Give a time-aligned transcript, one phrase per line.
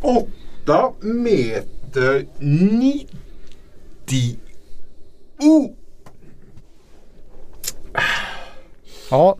[0.00, 3.08] 8 meter 90.
[5.40, 5.70] Oh!
[9.10, 9.38] Ja,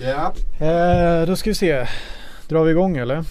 [0.00, 0.34] Ja.
[0.66, 1.86] eh, då ska vi se.
[2.48, 3.24] Drar vi igång eller?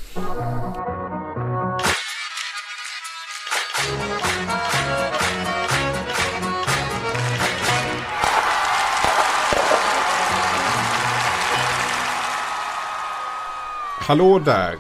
[14.00, 14.76] Hallå där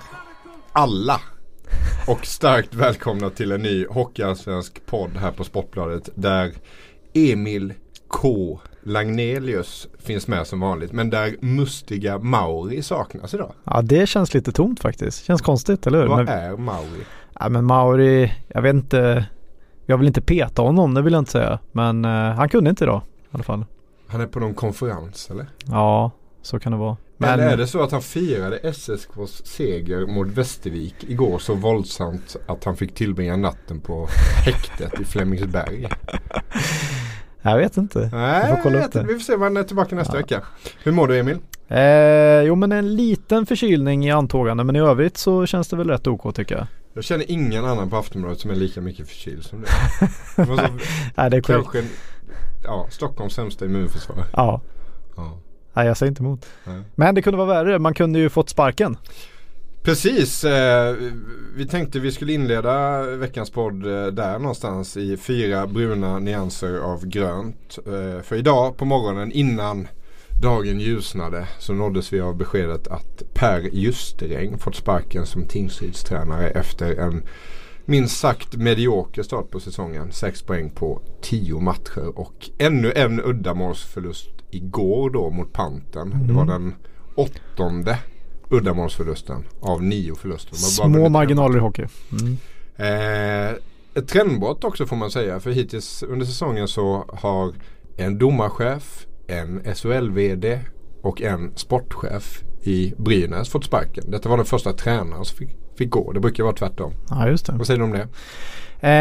[0.74, 1.22] alla.
[2.08, 6.10] Och starkt välkomna till en ny Hockeyallsvensk podd här på Sportbladet.
[6.16, 6.52] Där
[7.14, 7.74] Emil
[8.08, 8.60] K.
[8.84, 10.92] Lagnelius finns med som vanligt.
[10.92, 13.54] Men där mustiga Mauri saknas idag.
[13.64, 15.24] Ja, det känns lite tomt faktiskt.
[15.26, 16.08] Känns konstigt, eller hur?
[16.08, 17.04] Vad Men, är Mauri?
[17.40, 19.26] ja, men Mauri, jag vet inte.
[19.86, 21.60] Jag vill inte peta honom, det vill jag inte säga.
[21.72, 23.66] Men eh, han kunde inte idag i alla fall.
[24.08, 25.46] Han är på någon konferens eller?
[25.66, 26.98] Ja, så kan det vara.
[27.18, 32.36] Men Eller är det så att han firade SSKs seger mot Västervik igår så våldsamt
[32.48, 34.08] att han fick tillbringa natten på
[34.46, 35.88] häktet i Flemingsberg?
[37.42, 38.10] jag vet inte.
[38.14, 39.04] Nej, får kolla upp det.
[39.04, 40.20] vi får se när han är tillbaka nästa Ja.
[40.22, 40.42] vecka.
[40.84, 41.38] Hur mår du Emil?
[41.68, 45.90] Eh, jo men en liten förkylning i antågande men i övrigt så känns det väl
[45.90, 46.68] rätt OK tycker jag.
[46.94, 49.66] Jag känner ingen annan på Aftonbladet som är lika mycket förkyld som du.
[50.36, 50.64] Det var så,
[51.16, 51.64] Nej det är korrekt.
[51.72, 51.84] kanske
[52.64, 54.18] ja, Stockholms sämsta immunförsvar.
[54.34, 54.62] Ja,
[55.16, 55.38] Ja.
[55.74, 56.46] Nej jag säger inte emot.
[56.64, 56.82] Nej.
[56.96, 58.98] Men det kunde vara värre, man kunde ju fått sparken.
[59.84, 60.96] Precis, eh,
[61.56, 67.06] vi tänkte vi skulle inleda veckans podd eh, där någonstans i fyra bruna nyanser av
[67.06, 67.80] grönt.
[67.86, 69.88] Eh, för idag på morgonen innan
[70.42, 76.96] dagen ljusnade så nåddes vi av beskedet att Per Justeräng fått sparken som Tingsrydstränare efter
[76.96, 77.24] en
[77.86, 80.12] minst sagt medioker start på säsongen.
[80.12, 86.28] Sex poäng på tio matcher och ännu en uddamålsförlust igår då mot Panten.
[86.28, 86.76] Det var den
[87.16, 87.98] åttonde
[88.50, 90.56] uddamålsförlusten av nio förluster.
[90.56, 91.86] Små marginaler i hockey.
[92.12, 92.38] Mm.
[92.76, 93.56] Eh,
[93.94, 95.40] ett trendbrott också får man säga.
[95.40, 97.54] För hittills under säsongen så har
[97.98, 100.60] en domarchef, en SHL-VD
[101.02, 104.12] och en sportchef i Brynäs fått sparken.
[104.12, 106.12] Detta var den första tränaren som fick, fick gå.
[106.12, 106.94] Det brukar vara tvärtom.
[107.10, 107.54] Ja just det.
[107.54, 108.08] Vad säger du om det?
[108.84, 108.92] Eh,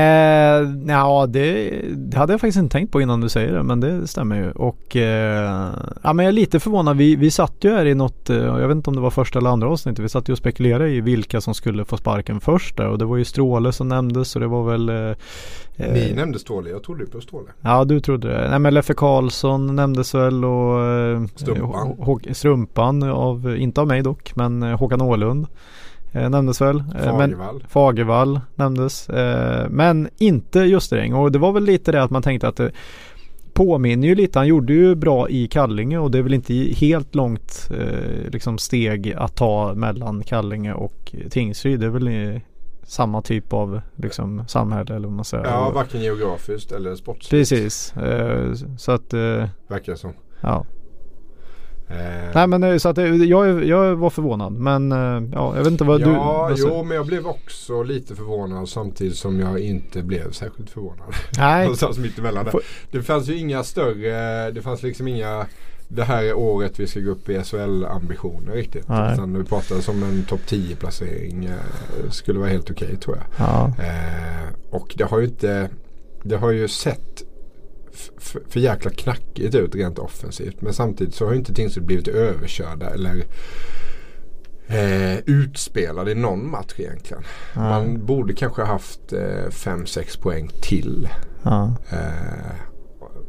[0.88, 4.06] ja det, det hade jag faktiskt inte tänkt på innan du säger det men det
[4.06, 4.50] stämmer ju.
[4.50, 5.68] Och eh,
[6.02, 6.96] ja men jag är lite förvånad.
[6.96, 9.38] Vi, vi satt ju här i något, eh, jag vet inte om det var första
[9.38, 10.04] eller andra avsnittet.
[10.04, 12.88] Vi satt ju och spekulerade i vilka som skulle få sparken först där.
[12.88, 15.16] Och det var ju Stråle som nämndes och det var väl eh,
[15.76, 16.70] Ni eh, nämnde Ståhle.
[16.70, 17.48] Jag trodde på Ståhle.
[17.60, 18.50] Ja du trodde det.
[18.50, 21.88] Nej men Leffe Karlsson nämndes väl och eh, Strumpan.
[21.88, 25.46] Hå- Hå- Strumpan av, inte av mig dock, men Håkan Åhlund
[26.12, 26.76] eh, nämndes väl.
[26.78, 26.84] Eh,
[27.18, 27.64] Men, Fagervall.
[27.68, 29.08] Fagervall nämndes.
[29.08, 32.72] Eh, men inte Justeräng och det var väl lite det att man tänkte att det
[33.52, 34.38] påminner ju lite.
[34.38, 38.58] Han gjorde ju bra i Kallinge och det är väl inte helt långt eh, liksom
[38.58, 41.80] steg att ta mellan Kallinge och Tingsryd.
[41.80, 42.42] Det är väl i
[42.82, 45.44] samma typ av liksom samhälle eller vad man säger.
[45.44, 47.30] Ja, varken geografiskt eller sportsligt.
[47.30, 47.94] Precis.
[48.78, 50.12] Så att Verkar det som.
[50.40, 50.64] ja.
[51.90, 54.52] Eh, Nej men eh, så att jag, jag var förvånad.
[54.52, 56.10] Men eh, ja, jag vet inte vad du...
[56.10, 60.70] ja, vad jo men jag blev också lite förvånad samtidigt som jag inte blev särskilt
[60.70, 61.14] förvånad.
[61.38, 61.62] Nej.
[61.62, 62.54] Någonstans mitt emellan där.
[62.90, 65.46] Det fanns ju inga större, det fanns liksom inga
[65.92, 68.88] det här är året vi ska gå upp i SHL-ambitioner riktigt.
[68.88, 69.14] Nej.
[69.14, 73.46] Utan vi pratade som en topp 10-placering eh, skulle vara helt okej tror jag.
[73.46, 73.72] Ja.
[73.78, 75.70] Eh, och det har ju inte,
[76.22, 77.22] det har ju sett
[78.00, 80.60] f- f- för jäkla knackigt ut rent offensivt.
[80.60, 83.24] Men samtidigt så har ju inte Tingsryd blivit överkörda eller
[84.66, 87.22] eh, utspelade i någon match egentligen.
[87.54, 87.60] Ja.
[87.60, 91.08] Man borde kanske haft 5-6 poäng till.
[91.42, 91.74] Ja.
[91.90, 92.54] Eh,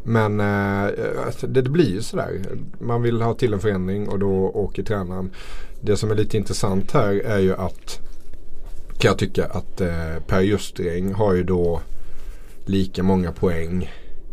[0.03, 0.91] men eh,
[1.25, 2.41] alltså, det, det blir ju sådär.
[2.79, 5.29] Man vill ha till en förändring och då åker tränaren.
[5.81, 7.99] Det som är lite intressant här är ju att
[8.99, 11.81] kan jag tycka att eh, Per Justeräng har ju då
[12.65, 13.91] lika många poäng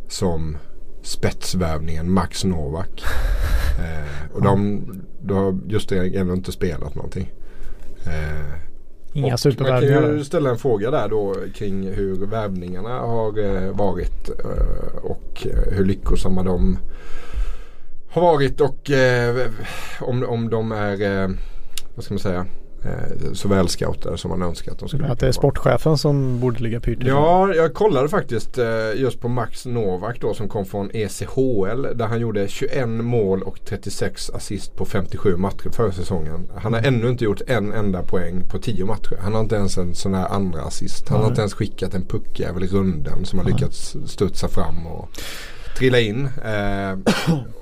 [0.08, 0.56] som
[1.02, 3.02] spetsvärvningen Max Novak.
[3.78, 4.82] Eh, och de,
[5.22, 7.32] då har Justeräng ännu inte spelat någonting.
[8.06, 8.12] Eh,
[9.12, 10.12] Inga och man kan supervärvningar.
[10.12, 15.84] ju ställa en fråga där då kring hur värvningarna har eh, varit eh, och hur
[15.84, 16.78] lyckosamma de
[18.10, 19.50] har varit och eh,
[20.00, 21.30] om, om de är, eh,
[21.94, 22.46] vad ska man säga,
[22.84, 25.32] eh, så välscoutade som man önskar att de skulle Att det är vara.
[25.32, 26.98] sportchefen som borde ligga pyrt.
[27.02, 28.66] Ja, jag kollade faktiskt eh,
[28.96, 33.58] just på Max Novak då som kom från ECHL där han gjorde 21 mål och
[33.64, 36.48] 36 assist på 57 matcher förra säsongen.
[36.56, 39.18] Han har ännu inte gjort en enda poäng på 10 matcher.
[39.20, 41.08] Han har inte ens en sån här andra assist.
[41.08, 41.30] Han har Nej.
[41.30, 43.54] inte ens skickat en puckjävel i runden som har Nej.
[43.54, 45.08] lyckats studsa fram och
[45.78, 46.28] trilla in.
[46.44, 46.98] Eh,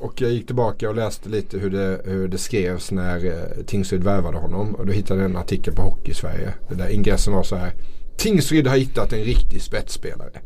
[0.00, 4.04] och jag gick tillbaka och läste lite hur det, hur det skrevs när eh, Tingsryd
[4.04, 4.74] värvade honom.
[4.74, 6.54] Och då hittade jag en artikel på Hockey Sverige.
[6.68, 7.72] Där ingressen var så här.
[8.16, 10.40] Tingsryd har hittat en riktig spetsspelare.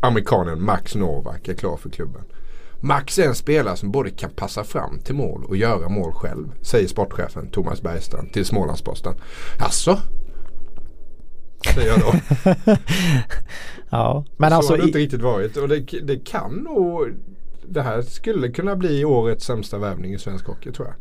[0.00, 2.22] Amerikanen Max Novak är klar för klubben.
[2.80, 6.48] Max är en spelare som både kan passa fram till mål och göra mål själv.
[6.62, 9.14] Säger sportchefen Thomas Bergstrand till Smålandsposten.
[9.58, 10.00] Alltså?
[11.74, 12.12] Säger jag då.
[13.90, 14.72] ja, men så alltså.
[14.72, 15.56] har det inte riktigt varit.
[15.56, 17.14] Och det, det kan nog.
[17.68, 20.96] Det här skulle kunna bli årets sämsta värvning i svensk hockey tror jag.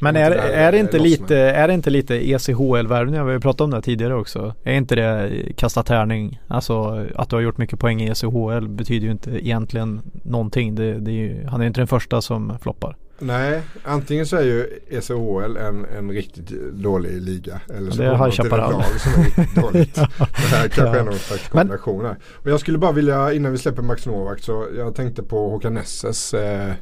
[0.00, 3.24] Men är, är, det inte lite, är det inte lite ECHL-värvningar?
[3.24, 4.54] Vi har pratat om det tidigare också.
[4.62, 6.40] Är inte det kasta tärning?
[6.48, 10.74] Alltså att du har gjort mycket poäng i ECHL betyder ju inte egentligen någonting.
[10.74, 12.96] Det, det är ju, han är inte den första som floppar.
[13.20, 17.60] Nej, antingen så är ju ECHL en, en riktigt dålig liga.
[17.76, 19.94] Eller så det kommer till ett lag som är riktigt dåligt.
[19.94, 20.96] Det här kanske ja.
[20.96, 22.16] är någon slags kombination här.
[22.34, 25.74] Och jag skulle bara vilja, innan vi släpper Max Novak, så jag tänkte på Håkan
[25.74, 26.72] Nesses eh,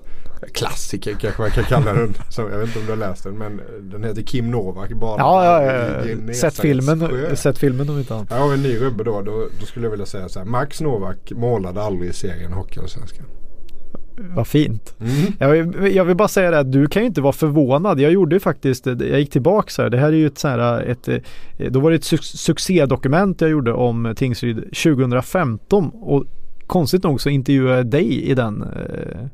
[0.53, 2.15] klassiker kanske man kan kalla den.
[2.31, 4.91] Så jag vet inte om du har läst den men den heter Kim Novak.
[4.93, 6.35] Bara ja, ja, ja.
[6.35, 8.27] Sett, filmen, sett filmen om inte annat.
[8.31, 9.49] Ja, och en ny rubbe då, då.
[9.61, 10.47] Då skulle jag vilja säga så här.
[10.47, 13.27] Max Novak målade aldrig i serien Hockeyallsvenskan.
[14.19, 14.95] Vad fint.
[15.01, 15.33] Mm.
[15.39, 18.01] Jag, vill, jag, vill, bara säga det att du kan ju inte vara förvånad.
[18.01, 19.91] Jag gjorde ju faktiskt, jag gick tillbaka så här.
[19.91, 21.09] Det här är ju ett så här, ett,
[21.73, 26.25] då var det ett su succédokument jag gjorde om Tingsryd 2015 och
[26.67, 29.27] konstigt nog så intervjuade jag dig i den eh,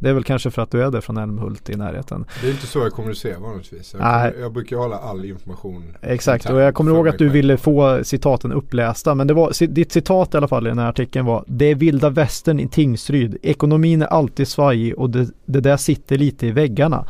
[0.00, 2.24] det är väl kanske för att du är där från Älmhult i närheten.
[2.42, 3.94] Det är inte så jag kommunicerar vanligtvis.
[3.94, 4.34] Jag, Nej.
[4.40, 5.96] jag brukar hålla all information.
[6.02, 9.14] Exakt och jag kommer ihåg att du ville få citaten upplästa.
[9.14, 11.74] Men det var, ditt citat i alla fall i den här artikeln var Det är
[11.74, 13.36] vilda västern i Tingsryd.
[13.42, 17.06] Ekonomin är alltid svajig och det, det där sitter lite i väggarna.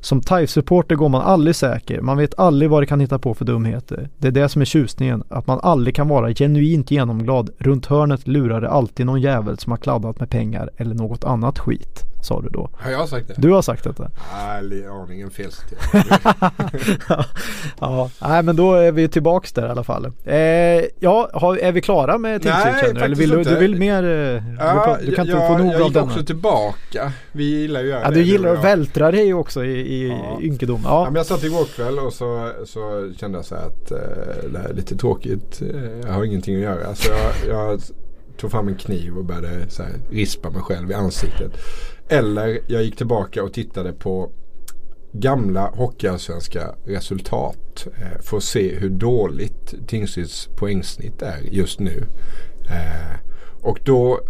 [0.00, 2.00] Som TIFE-supporter går man aldrig säker.
[2.00, 4.08] Man vet aldrig vad det kan hitta på för dumheter.
[4.18, 5.24] Det är det som är tjusningen.
[5.28, 7.50] Att man aldrig kan vara genuint genomglad.
[7.58, 11.58] Runt hörnet lurar det alltid någon jävel som har kladdat med pengar eller något annat
[11.58, 12.13] skit.
[12.24, 12.70] Sa du då.
[12.72, 13.34] Har jag sagt det?
[13.36, 14.10] Du har sagt detta.
[14.32, 15.50] Nej, aningen fel
[17.10, 17.24] ja,
[17.80, 20.12] ja, nej men då är vi tillbaks där i alla fall.
[20.24, 20.36] Eh,
[20.98, 24.02] ja, har, är vi klara med Tingsryd Eller vill du, du vill mer?
[24.02, 25.80] Eh, ja, du, kan inte ja, få nog av denna.
[25.80, 27.12] Jag gick också tillbaka.
[27.32, 28.14] Vi gillar ju att ja, det.
[28.14, 30.38] Du gillar att vältra dig också i, i ja.
[30.42, 30.80] ynkedom.
[30.84, 30.90] Ja.
[30.90, 31.04] ja.
[31.04, 33.98] men jag satt igår kväll och så, så kände jag så här att eh,
[34.52, 35.62] det här är lite tråkigt.
[36.02, 36.94] Jag har ingenting att göra.
[36.94, 37.80] Så jag, jag
[38.36, 41.52] tog fram en kniv och började så här, rispa mig själv i ansiktet.
[42.08, 44.30] Eller jag gick tillbaka och tittade på
[45.12, 52.06] gamla hockeyallsvenska resultat eh, för att se hur dåligt Tingsryds poängsnitt är just nu.
[52.70, 53.16] Eh,
[53.62, 54.20] och då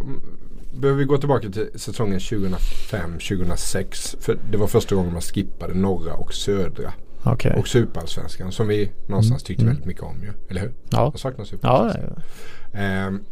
[0.73, 4.17] behöver vi gå tillbaka till säsongen 2005-2006.
[4.21, 6.93] För det var första gången man skippade norra och södra.
[7.25, 7.53] Okay.
[7.53, 9.75] Och superallsvenskan som vi någonstans tyckte mm.
[9.75, 10.33] väldigt mycket om ju.
[10.49, 10.73] Eller hur?
[10.91, 11.11] Ja.
[11.13, 12.15] Jag saknar superallsvenskan.
[12.73, 13.07] Ja, ja.
[13.07, 13.25] Um,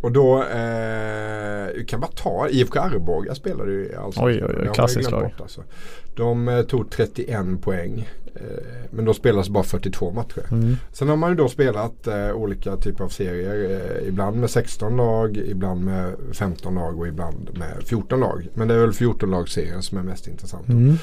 [0.00, 4.20] och då, eh, kan bara ta IFK Arboga spelade ju alltså.
[4.24, 5.34] Oj, oj, oj, klassiskt lag.
[5.40, 5.62] Alltså.
[6.16, 8.08] De eh, tog 31 poäng.
[8.34, 10.46] Eh, men då spelas bara 42 matcher.
[10.50, 10.76] Mm.
[10.92, 13.70] Sen har man ju då spelat eh, olika typer av serier.
[13.70, 18.48] Eh, ibland med 16 lag, ibland med 15 lag och ibland med 14 lag.
[18.54, 20.68] Men det är väl 14 lag serien som är mest intressant.
[20.68, 20.96] Mm.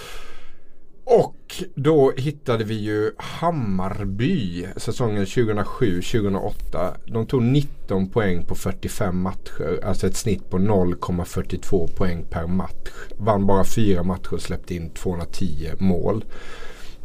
[1.06, 6.94] Och då hittade vi ju Hammarby säsongen 2007-2008.
[7.06, 9.80] De tog 19 poäng på 45 matcher.
[9.84, 12.92] Alltså ett snitt på 0,42 poäng per match.
[13.18, 16.26] Vann bara fyra matcher och släppte in 210 mål.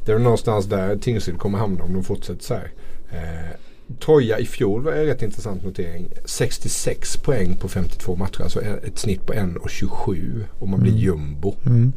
[0.04, 2.72] Det är någonstans där Tingsryd kommer hamna om de fortsätter så här.
[3.10, 3.56] Eh,
[4.00, 6.08] Troja i fjol var en rätt intressant notering.
[6.24, 8.42] 66 poäng på 52 matcher.
[8.42, 11.02] Alltså ett snitt på 1,27 och man blir mm.
[11.02, 11.54] jumbo.
[11.66, 11.92] Mm.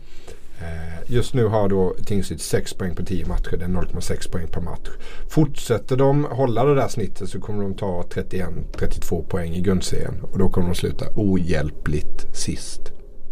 [0.61, 3.57] Eh, just nu har då Tingsryd 6 poäng på 10 matcher.
[3.57, 4.89] Det är 0,6 poäng per match.
[5.29, 10.13] Fortsätter de hålla det där snittet så kommer de ta 31-32 poäng i grundserien.
[10.21, 12.81] Och då kommer de sluta ohjälpligt sist.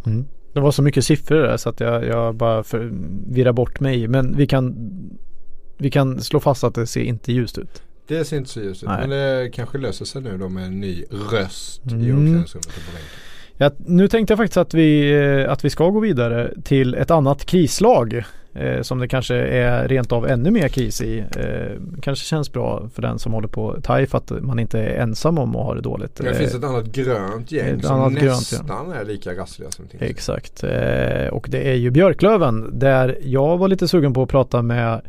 [0.05, 0.25] Mm.
[0.53, 2.63] Det var så mycket siffror där så att jag, jag bara
[3.27, 4.07] virrar bort mig.
[4.07, 4.75] Men vi kan,
[5.77, 7.83] vi kan slå fast att det ser inte ljust ut.
[8.07, 8.89] Det ser inte så ljust ut.
[8.89, 12.07] Men det kanske löser sig nu då med en ny röst mm.
[12.07, 13.28] i omklädningsrummet på bänken.
[13.61, 17.11] Ja, nu tänkte jag faktiskt att vi, eh, att vi ska gå vidare till ett
[17.11, 18.23] annat krislag
[18.53, 21.19] eh, som det kanske är rent av ännu mer kris i.
[21.19, 25.37] Eh, kanske känns bra för den som håller på TAIF att man inte är ensam
[25.37, 26.15] om att ha det dåligt.
[26.15, 28.93] Det finns ett annat grönt gäng ett som nästan grönt, ja.
[29.01, 30.11] är lika rassliga som Tingsryd.
[30.11, 34.61] Exakt eh, och det är ju Björklöven där jag var lite sugen på att prata
[34.61, 35.01] med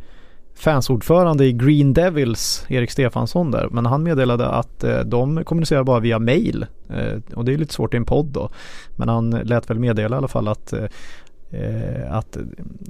[0.61, 3.67] fansordförande i Green Devils, Erik Stefansson där.
[3.71, 6.65] Men han meddelade att eh, de kommunicerar bara via mail.
[6.89, 8.49] Eh, och det är lite svårt i en podd då.
[8.95, 10.83] Men han lät väl meddela i alla fall att eh,
[11.51, 12.37] eh, att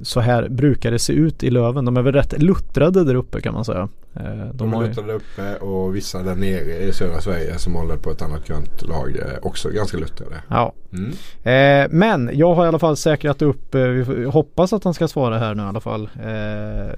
[0.02, 1.84] så här brukar det se ut i Löven.
[1.84, 3.88] De är väl rätt luttrade där uppe kan man säga.
[4.14, 7.96] Eh, de, de är luttrade uppe och vissa där nere i södra Sverige som håller
[7.96, 10.42] på ett annat grönt lag också ganska luttrade.
[10.48, 10.72] Ja.
[10.92, 11.10] Mm.
[11.42, 15.08] Eh, men jag har i alla fall säkrat upp, eh, vi hoppas att han ska
[15.08, 16.10] svara här nu i alla fall.
[16.22, 16.94] Eh,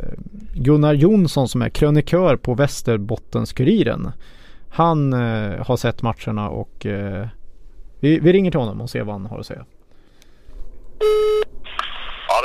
[0.53, 4.13] Gunnar Jonsson som är krönikör på Västerbottens-Kuriren.
[4.69, 6.87] Han eh, har sett matcherna och
[8.01, 9.65] vi, vi, ringer till honom och ser vad han har att säga.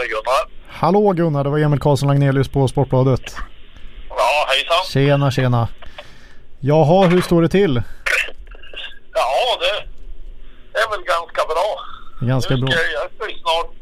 [0.10, 0.44] Ja, Gunnar.
[0.68, 3.36] Hallå Gunnar, det var Emil Karlsson Lagnelius på Sportbladet.
[4.10, 4.86] Ja, hejsan.
[4.94, 5.68] Tjena, tjena.
[6.60, 7.82] Jaha, hur står det till?
[9.14, 11.80] Ja, det är väl ganska bra.
[12.28, 12.70] Ganska nu bra.
[12.72, 13.76] Jag, jag snart...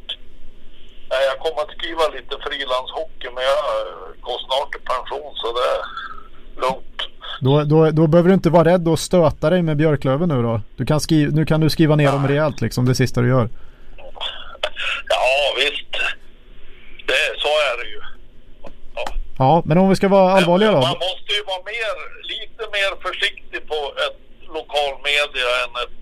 [1.09, 3.59] Jag kommer att skriva lite frilanshockey men jag
[4.21, 5.81] går snart i pension så det är
[6.61, 7.01] lugnt.
[7.41, 10.61] Då, då, då behöver du inte vara rädd att stöta dig med Björklöven nu då?
[10.75, 13.49] Du kan skriva, nu kan du skriva ner dem rejält liksom det sista du gör.
[15.09, 15.86] Ja visst.
[17.09, 18.01] Det, så är det ju.
[18.95, 19.05] Ja.
[19.37, 20.81] ja, men om vi ska vara allvarliga då?
[20.81, 21.93] Man måste ju vara mer,
[22.33, 24.19] lite mer försiktig på ett
[24.57, 25.95] lokalmedia än ett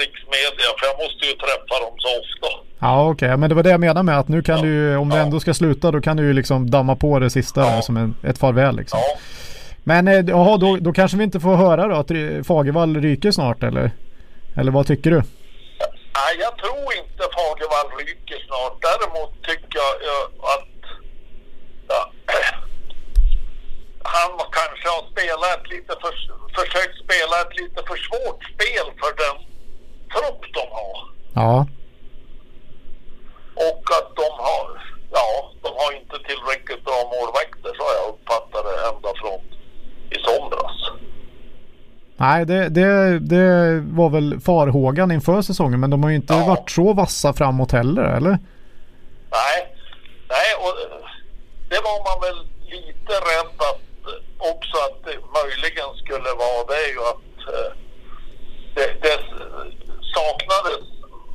[0.00, 0.68] riksmedia.
[0.78, 2.50] För jag måste ju träffa dem så ofta.
[2.78, 3.36] Ja okej, okay.
[3.36, 4.62] men det var det jag menade med att nu kan ja.
[4.64, 5.16] du om ja.
[5.16, 7.82] du ändå ska sluta då kan du ju liksom damma på det sista ja.
[7.82, 8.98] som en, ett farväl liksom.
[8.98, 9.18] Ja.
[9.84, 13.62] Men eh, jaha, då, då kanske vi inte får höra då att Fagervall ryker snart
[13.62, 13.90] eller?
[14.56, 15.22] Eller vad tycker du?
[16.14, 18.76] Nej, jag tror inte Fagervall ryker snart.
[18.88, 19.94] Däremot tycker jag
[20.54, 20.76] att
[21.88, 22.12] ja,
[24.14, 26.12] han kanske har spelat lite för,
[26.58, 29.36] försökt spela ett lite för svårt spel för den
[30.14, 30.98] trupp de har.
[31.34, 31.66] Ja.
[33.68, 34.66] Och att de har,
[35.10, 39.40] ja, de har inte tillräckligt bra målvakter så har jag uppfattat det ända från
[40.10, 40.79] i somras.
[42.20, 46.46] Nej, det, det, det var väl farhågan inför säsongen men de har ju inte ja.
[46.46, 48.38] varit så vassa framåt heller, eller?
[49.38, 49.58] Nej,
[50.34, 50.74] nej och
[51.70, 52.38] det var man väl
[52.74, 53.82] lite rädd att
[54.52, 57.70] också att det möjligen skulle vara det är ju att eh,
[58.74, 59.18] det, det
[60.16, 60.84] saknades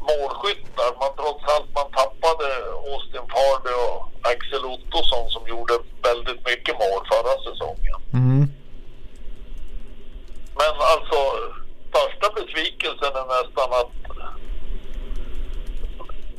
[0.09, 0.89] målskyttar.
[1.01, 2.47] Man trots allt man tappade
[2.89, 3.99] Austin Fardy och
[4.31, 5.73] Axel Ottosson som gjorde
[6.09, 7.99] väldigt mycket mål förra säsongen.
[8.13, 8.45] Mm.
[10.59, 11.19] Men alltså
[11.89, 13.93] största besvikelsen är nästan att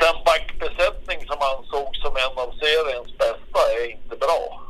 [0.05, 4.61] den backbesättning som ansågs som en av seriens bästa är inte bra.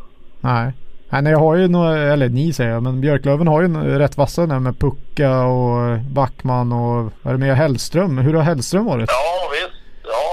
[0.40, 0.72] Nej.
[1.08, 4.46] Nej, jag har ju några, eller ni säger jag, men Björklöven har ju rätt vassa
[4.46, 8.18] nu med Pucka och Backman och vad är det med Hellström?
[8.18, 9.10] Hur har Hellström varit?
[9.10, 10.26] Ja visst, ja.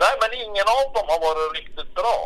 [0.00, 2.18] Nej men ingen av dem har varit riktigt bra.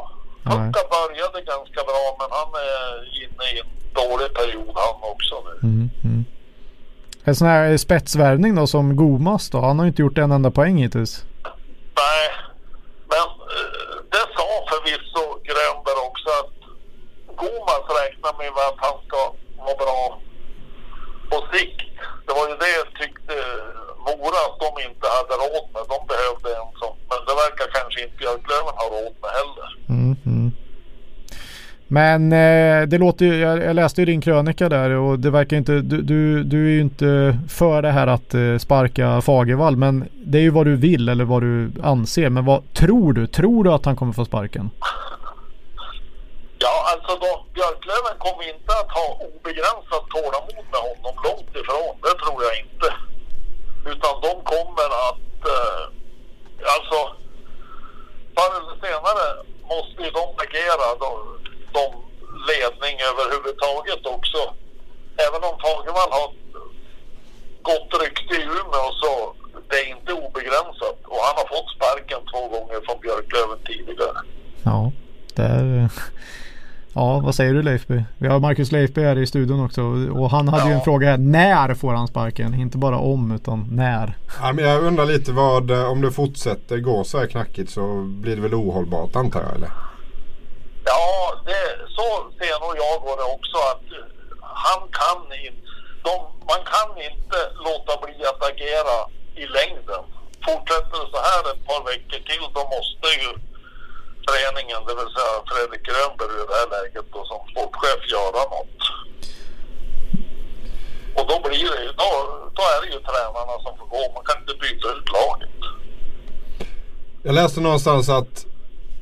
[0.45, 2.89] Pucka började ganska bra men han är
[3.23, 3.71] inne i en
[4.01, 5.69] dålig period han också nu.
[5.69, 6.25] Mm, mm.
[7.25, 9.61] En sån här spetsvärvning då som Gomas då?
[9.61, 11.25] Han har ju inte gjort en enda poäng hittills.
[12.03, 12.27] Nej,
[13.13, 16.59] men uh, det sa förvisso Grönberg också att
[17.41, 19.21] Gomas räknar med att han ska
[19.67, 20.03] vara bra
[21.31, 21.91] på sikt.
[22.27, 23.35] Det var ju det jag tyckte
[24.07, 25.85] Mora att de inte hade råd med.
[25.95, 28.21] De behövde en som, men det verkar kanske inte
[28.91, 29.69] Råd med heller.
[29.89, 30.53] Mm, mm.
[31.91, 35.57] Men eh, det låter ju, jag, jag, läste ju din krönika där och det verkar
[35.57, 40.09] inte, du, du, du är ju inte för det här att eh, sparka Fagervall men
[40.13, 42.29] det är ju vad du vill eller vad du anser.
[42.29, 43.27] Men vad tror du?
[43.27, 44.71] Tror du att han kommer få sparken?
[46.59, 51.93] Ja, alltså då, Björklöven kommer inte att ha obegränsat tålamod med honom, långt ifrån.
[52.07, 52.89] Det tror jag inte.
[53.93, 55.85] Utan de kommer att, eh,
[56.77, 56.99] alltså,
[58.39, 59.27] förr eller senare
[59.73, 61.13] måste ju de agera, de,
[61.79, 61.85] de
[62.51, 64.43] ledning överhuvudtaget också.
[65.27, 66.29] Även om Fagervall har
[67.63, 69.13] gott rykte i Umeå så
[69.69, 70.99] det är inte obegränsat.
[71.13, 74.19] Och han har fått sparken två gånger från Björklöven tidigare.
[74.65, 74.93] Ja,
[75.35, 75.91] det är
[76.99, 78.03] Ja, vad säger du Leifby?
[78.19, 79.83] Vi har Marcus Leifby här i studion också
[80.21, 80.69] och han hade ja.
[80.69, 81.19] ju en fråga här.
[81.19, 82.55] När får han sparken?
[82.55, 84.17] Inte bara om utan när.
[84.41, 87.83] Ja, men jag undrar lite vad, eh, om det fortsätter gå så här knackigt så
[88.23, 89.71] blir det väl ohållbart antar jag eller?
[90.85, 91.11] Ja,
[91.49, 91.65] det,
[91.97, 92.07] så
[92.39, 93.87] ser nog jag på det också att
[94.67, 96.11] han kan inte,
[96.53, 98.97] man kan inte låta bli att agera
[99.43, 100.03] i längden.
[100.47, 103.31] Fortsätter det så här ett par veckor till då måste ju
[104.29, 108.79] föreningen, det vill säga Fredrik Grönberg i det här läget då, som sportchef göra något.
[111.19, 112.11] Och då blir det ju, då,
[112.59, 114.03] då är det ju tränarna som får gå.
[114.17, 115.59] Man kan inte byta ut laget.
[117.23, 118.47] Jag läste någonstans att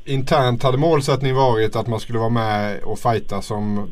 [0.05, 3.91] internt hade målsättningen varit att man skulle vara med och fighta som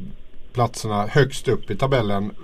[0.52, 2.34] platserna högst upp i tabellen.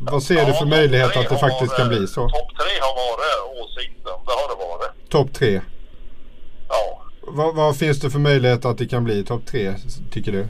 [0.00, 2.28] Vad ser ja, du för möjlighet att det faktiskt varit, kan bli så?
[2.28, 4.14] Topp tre har varit åsikten.
[4.26, 5.10] Det har det varit.
[5.10, 5.60] Topp tre?
[7.36, 9.74] Vad, vad finns det för möjlighet att det kan bli topp tre,
[10.12, 10.48] tycker du?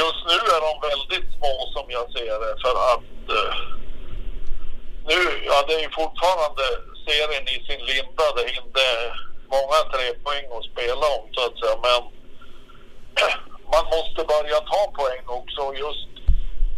[0.00, 3.54] Just nu är de väldigt små som jag ser det för att eh,
[5.10, 6.64] nu, ja det är ju fortfarande
[7.06, 8.24] serien i sin linda.
[8.36, 8.84] Det är inte
[9.56, 11.76] många trepoäng att spela om så att säga.
[11.88, 12.00] Men
[13.74, 15.62] man måste börja ta poäng också.
[15.84, 16.12] Just,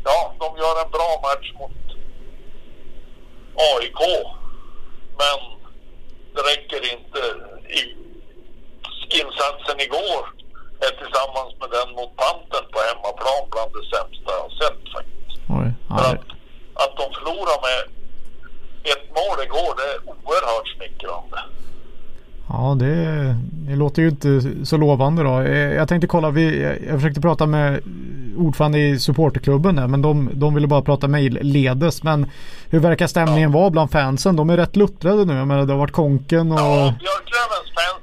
[0.05, 1.81] ja, de gör en bra match mot
[3.71, 4.01] AIK.
[5.21, 5.39] Men
[6.35, 7.50] det räcker inte.
[7.79, 7.81] I,
[9.21, 10.23] insatsen igår
[10.87, 15.35] är tillsammans med den mot Panten på hemmaplan bland det sämsta jag sett faktiskt.
[15.59, 16.25] Oj, att,
[16.83, 17.81] att de förlorar med
[18.93, 21.39] ett mål igår, det är oerhört smickrande.
[22.53, 25.41] Ja, det, det, låter ju inte så lovande då.
[25.41, 27.81] Eh, jag tänkte kolla, vi, jag försökte prata med
[28.39, 32.03] ordförande i supporterklubben där, men de, de ville bara prata mejlledes.
[32.03, 32.31] Men
[32.71, 33.59] hur verkar stämningen ja.
[33.59, 34.37] vara bland fansen?
[34.37, 35.35] De är rätt luttrade nu.
[35.35, 36.59] Jag menar, det har varit Konken och...
[36.59, 36.95] Ja,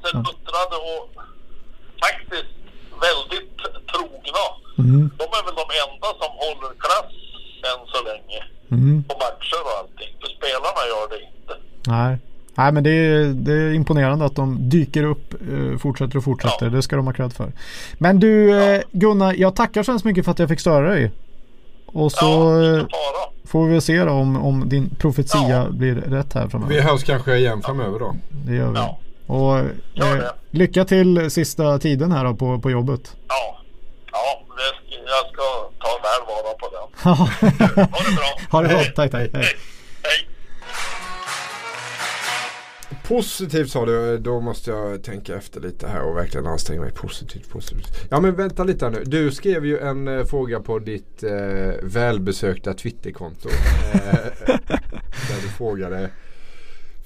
[0.08, 1.06] Är luttrade och
[2.06, 2.54] faktiskt
[3.06, 3.52] väldigt
[3.92, 4.46] trogna.
[4.84, 5.04] Mm.
[5.20, 7.14] De är väl de enda som håller klass
[7.70, 8.40] än så länge.
[8.72, 9.04] Mm.
[9.08, 10.12] På matcher och allting.
[10.22, 11.54] För spelarna gör det inte.
[11.88, 12.18] Nej.
[12.56, 16.66] Nej men det är, det är imponerande att de dyker upp, eh, fortsätter och fortsätter.
[16.66, 16.70] Ja.
[16.70, 17.52] Det ska de ha cred för.
[17.98, 18.82] Men du eh, ja.
[18.92, 21.12] Gunnar, jag tackar så hemskt mycket för att jag fick störa dig.
[21.86, 22.86] Och så ja, eh,
[23.46, 25.70] får vi se då om, om din profetia ja.
[25.70, 26.74] blir rätt här framöver.
[26.74, 28.16] Vi hörs kanske igen framöver då.
[28.30, 28.80] Det gör vi.
[29.28, 33.16] Och eh, lycka till sista tiden här då på, på jobbet.
[33.28, 33.60] Ja,
[34.12, 35.44] ja det, jag ska
[35.80, 37.04] ta väl vara på den.
[37.18, 37.30] ha
[38.06, 38.40] det bra.
[38.52, 38.96] Ha det gott.
[38.96, 39.30] Tack, tack.
[39.34, 39.44] Hej.
[40.04, 40.28] Hej.
[43.08, 47.50] Positivt sa du, då måste jag tänka efter lite här och verkligen anstränga mig positivt.
[47.50, 48.08] positivt.
[48.10, 49.04] Ja men vänta lite här nu.
[49.06, 51.32] Du skrev ju en eh, fråga på ditt eh,
[51.84, 53.50] välbesökta Twitterkonto.
[53.94, 54.00] Eh,
[55.28, 56.10] där du frågade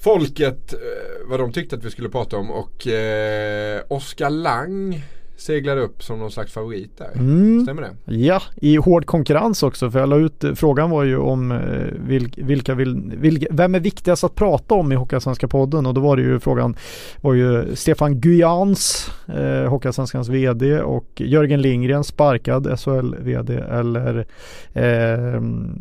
[0.02, 0.78] folket eh,
[1.26, 5.02] vad de tyckte att vi skulle prata om och eh, Oskar Lang
[5.36, 7.10] seglade upp som någon slags favorit där.
[7.14, 7.62] Mm.
[7.62, 8.14] Stämmer det?
[8.14, 9.90] Ja, i hård konkurrens också.
[9.90, 14.24] För jag la ut, frågan var ju om eh, vilka vill, vilka, vem är viktigast
[14.24, 15.86] att prata om i Hockeyallsvenska podden?
[15.86, 16.76] Och då var det ju frågan
[17.20, 24.26] var ju Stefan Guyans, eh, Hockeyallsvenskans VD och Jörgen Lindgren, sparkad SHL-VD eller
[24.72, 25.40] eh,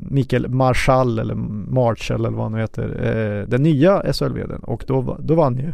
[0.10, 4.64] Mikael Marschall eller Marshall eller vad han nu heter, eh, den nya SHL-VDn.
[4.64, 5.74] Och då, då vann ju.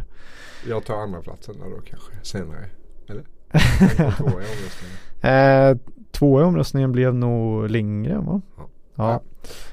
[0.68, 2.64] Jag tar andra platsen då kanske senare.
[5.20, 5.76] Eh,
[6.10, 8.40] två i omröstningen blev nog Lindgren va?
[8.56, 8.68] Ja.
[8.94, 9.22] ja.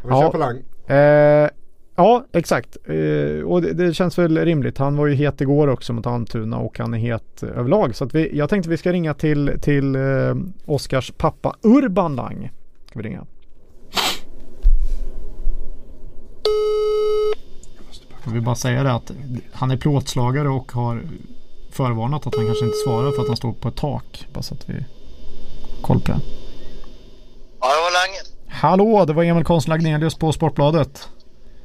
[0.04, 0.64] Vi kör på Lang.
[0.88, 1.50] Eh,
[1.96, 2.78] ja exakt.
[2.84, 4.78] Eh, och det, det, känns väl rimligt.
[4.78, 7.96] Han var ju het igår också mot Almtuna och han är het överlag.
[7.96, 10.02] Så att vi, jag tänkte vi ska ringa till, till eh,
[10.66, 12.52] Oskars pappa Urban Lang.
[12.90, 13.26] Ska vi ringa.
[18.26, 19.12] Jag vill bara säga det att
[19.52, 21.02] han är plåtslagare och har
[21.76, 24.28] förvarnat att han kanske inte svarar för att han står på ett tak.
[24.34, 24.84] Bara så att vi har
[25.82, 26.20] koll på det.
[27.60, 28.22] Hallå Lange.
[28.50, 31.10] Hallå, det var Emil Konstl Agnelius på Sportbladet.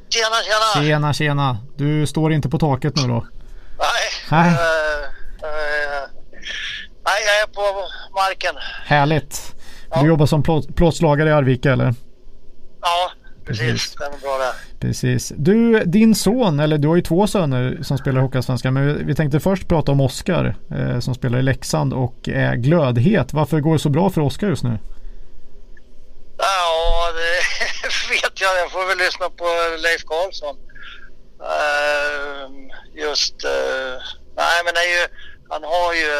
[0.09, 0.87] Tjena, tjena.
[0.87, 1.59] Tjena, tjena.
[1.77, 3.27] Du står inte på taket nu då?
[3.79, 3.88] Nej.
[4.31, 4.51] Nej.
[4.51, 6.09] Uh, uh,
[7.05, 8.55] nej, jag är på marken.
[8.85, 9.55] Härligt.
[9.90, 10.01] Ja.
[10.01, 10.42] Du jobbar som
[10.75, 11.94] plåtslagare i Arvika eller?
[12.81, 13.11] Ja,
[13.59, 13.95] precis.
[13.95, 14.87] Det är bra det.
[14.87, 15.33] Precis.
[15.37, 18.75] Du, din son, eller du har ju två söner som spelar Hockeyallsvenskan.
[18.75, 23.33] Men vi tänkte först prata om Oskar eh, som spelar i Leksand och är glödhet.
[23.33, 24.79] Varför går det så bra för Oskar just nu?
[26.39, 28.51] Ja, det vet jag.
[28.59, 29.45] Jag får väl lyssna på
[29.83, 30.57] Leif Karlsson.
[31.41, 32.51] Uh,
[32.95, 33.97] just, uh,
[34.37, 35.07] nej men det är ju,
[35.51, 36.11] han har ju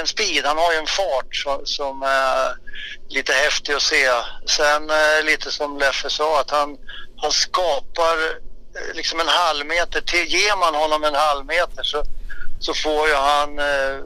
[0.00, 2.56] en speed, han har ju en fart som, som är
[3.08, 4.08] lite häftig att se.
[4.46, 6.76] Sen eh, lite som Leffe sa, att han
[7.16, 8.16] han skapar
[8.76, 10.00] eh, liksom en halv meter.
[10.00, 12.02] Till, ger man honom en halv meter så,
[12.58, 13.96] så får ju han eh,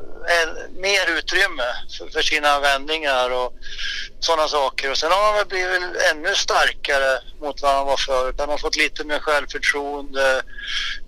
[0.76, 1.62] mer utrymme
[1.98, 3.54] för, för, sina vändningar och
[4.20, 4.90] sådana saker.
[4.90, 5.82] Och sen har han väl blivit
[6.12, 8.34] ännu starkare mot vad han var förut.
[8.38, 10.42] Han har fått lite mer självförtroende.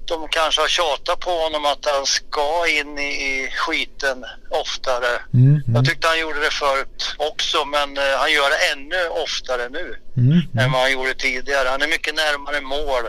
[0.06, 5.20] De kanske har tjatat på honom att han ska in i, i skiten oftare.
[5.34, 5.62] Mm, mm.
[5.74, 9.96] Jag tyckte han gjorde det förut också men eh, han gör det ännu oftare nu
[10.16, 10.58] mm, mm.
[10.58, 11.68] än vad han gjorde tidigare.
[11.68, 13.04] Han är mycket närmare mål.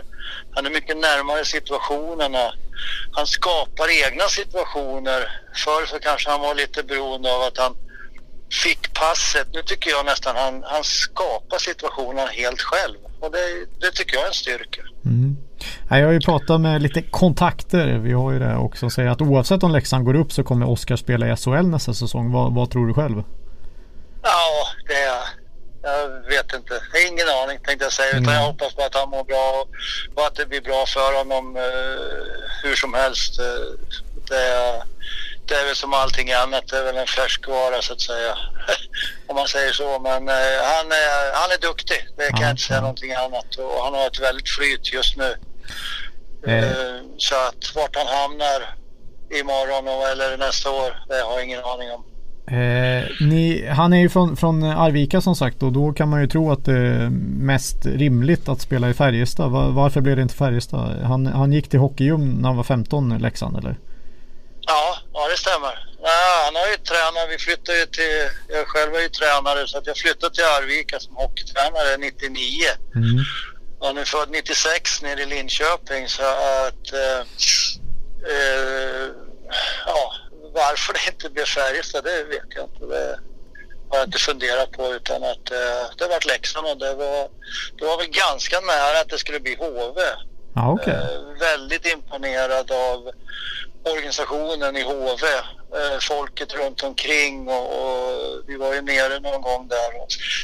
[0.54, 2.52] Han är mycket närmare situationerna.
[3.12, 5.20] Han skapar egna situationer.
[5.64, 7.74] Förr så kanske han var lite beroende av att han
[8.62, 9.48] fick passet.
[9.52, 12.96] Nu tycker jag nästan han, han skapar situationen helt själv.
[13.20, 14.82] Och det, det tycker jag är en styrka.
[15.04, 15.36] Mm.
[15.88, 17.98] Jag har ju pratat med lite kontakter.
[17.98, 18.90] Vi har ju det också.
[18.90, 22.32] Säger att oavsett om Leksand går upp så kommer Oskar spela i SHL nästa säsong.
[22.32, 23.22] Vad, vad tror du själv?
[24.22, 25.43] Ja, det är
[25.84, 26.82] jag vet inte.
[26.92, 28.10] Jag har ingen aning tänkte jag säga.
[28.10, 28.34] Utan mm.
[28.34, 29.66] jag hoppas på att han mår bra
[30.14, 31.62] och att det blir bra för honom uh,
[32.62, 33.40] hur som helst.
[33.40, 34.82] Att det,
[35.46, 38.38] det är väl som allting annat, det är väl en färskvara så att säga.
[39.26, 39.98] Om man säger så.
[39.98, 43.56] Men eh, han, är, han är duktig, det kan Ja, jag inte säga någonting annat.
[43.56, 45.36] Och han har ett väldigt flyt just nu.
[46.46, 46.64] Eh.
[46.64, 48.76] Eh, Så att vart han hamnar
[49.30, 52.04] imorgon eller nästa år, det har jag ingen aning om.
[52.46, 56.26] Eh, ni, han är ju från, från Arvika som sagt och då kan man ju
[56.26, 59.50] tro att det är mest rimligt att spela i Färjestad.
[59.50, 61.02] Va- varför blev det inte Färjestad?
[61.02, 63.76] Han, han gick till Hockeyum när han var 15 Leksand eller?
[64.60, 65.74] Ja, ja det stämmer.
[66.02, 69.78] Ja, han har ju tränat, vi flyttade ju till, jag själv är ju tränare så
[69.78, 72.38] att jag flyttade till Arvika som hockeytränare 99.
[72.94, 73.24] Mm.
[73.80, 77.20] Han är född 96 nere i Linköping så att eh,
[78.34, 79.06] eh,
[79.86, 80.12] ja,
[80.54, 82.86] varför det inte blev Färjestad det vet jag inte.
[82.86, 83.18] Det
[83.88, 87.28] har jag inte funderat på utan att eh, det vart Leksand och det var,
[87.78, 90.00] det var väl ganska nära att det skulle bli HV.
[90.54, 90.94] Ja okej.
[90.94, 93.10] Eh, väldigt imponerad av
[93.84, 95.26] organisationen i HV.
[95.78, 99.90] Eh, folket runt omkring och, och vi var ju nere någon gång där.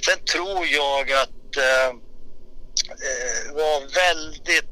[0.05, 1.89] Sen tror jag att eh,
[3.07, 4.67] eh, var väldigt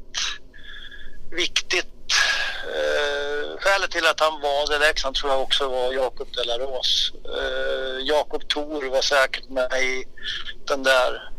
[1.31, 2.13] viktigt.
[2.75, 7.11] Eh, skälet till att han valde Leksand tror jag också var Jakob Delaros.
[7.25, 10.05] Eh, Jakob Thor var säkert med i
[10.67, 11.29] den där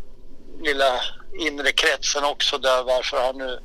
[0.63, 1.01] lilla
[1.39, 3.59] inre kretsen också där varför han nu...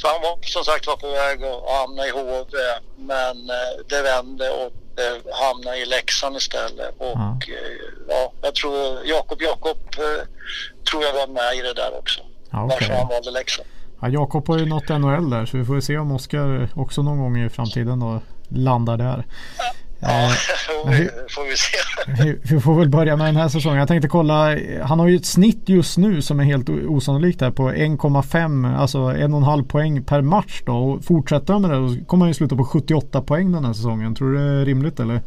[0.00, 2.56] För han var som sagt var på väg att hamna i HV
[2.96, 6.94] men eh, det vände och det hamnade i Leksand istället.
[6.98, 7.76] Och eh,
[8.08, 10.26] ja, jag tror Jakob Jakob eh,
[10.90, 12.20] tror jag var med i det där också.
[12.50, 12.76] Ja, okej.
[12.80, 13.68] Varför han valde Leksand.
[14.00, 17.02] Ja, Jakob har ju nått NHL där så vi får ju se om Oskar också
[17.02, 19.26] någon gång i framtiden då landar där.
[20.02, 20.30] Ja,
[20.84, 20.86] Eh,
[21.30, 22.22] får, vi se.
[22.24, 23.78] Vi- Vi får väl börja med den här säsongen.
[23.78, 24.56] Jag tänkte kolla.
[24.82, 28.98] Han har ju ett snitt just nu som är helt osannolikt där på 1,5 alltså
[28.98, 30.76] en och en halv poäng per match då.
[30.76, 33.72] Och fortsätter han med det då kommer han ju sluta på 78 poäng den här
[33.72, 34.14] säsongen.
[34.14, 35.20] Tror du det är rimligt eller?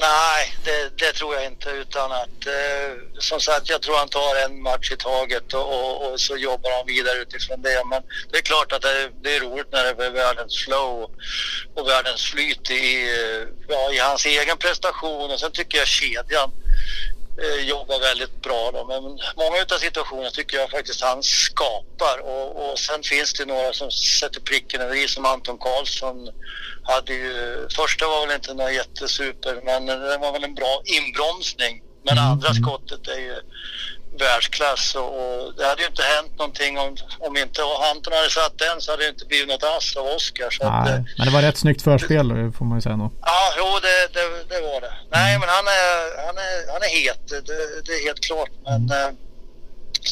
[0.00, 1.70] Nej, det, det tror jag inte.
[1.70, 6.12] Utan att, eh, som sagt, jag tror han tar en match i taget och, och,
[6.12, 7.82] och så jobbar han vidare utifrån det.
[7.90, 11.10] Men det är klart att det, det är roligt när det är världens flow
[11.74, 15.30] och världens flyt i, eh, ja, i hans egen prestation.
[15.30, 16.50] Och sen tycker jag kedjan
[17.42, 18.70] eh, jobbar väldigt bra.
[18.70, 18.84] Då.
[18.84, 19.02] Men
[19.36, 22.18] många av situationerna tycker jag faktiskt han skapar.
[22.18, 26.28] Och, och sen finns det några som sätter pricken över i som Anton Karlsson
[26.88, 31.82] hade ju, första var väl inte något jättesuper men det var väl en bra inbromsning.
[32.04, 32.62] Men Mm, andra mm.
[32.62, 33.36] skottet är ju
[34.18, 38.58] världsklass och, och det hade ju inte hänt någonting om, om inte Anton hade satt
[38.58, 40.50] den så hade det inte blivit något ass av Oskar.
[40.50, 43.10] Så att, eh, Nej, men det var rätt snyggt förspel får man ju säga nog.
[43.20, 44.92] Ja, jo det, det, det var det.
[45.10, 47.28] Nej, men han är, han är, han är het.
[47.28, 47.40] Det,
[47.86, 48.50] det är helt klart.
[48.64, 49.10] Men eh,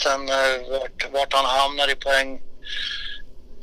[0.03, 2.41] sen eh, vart, vart han hamnar i poäng.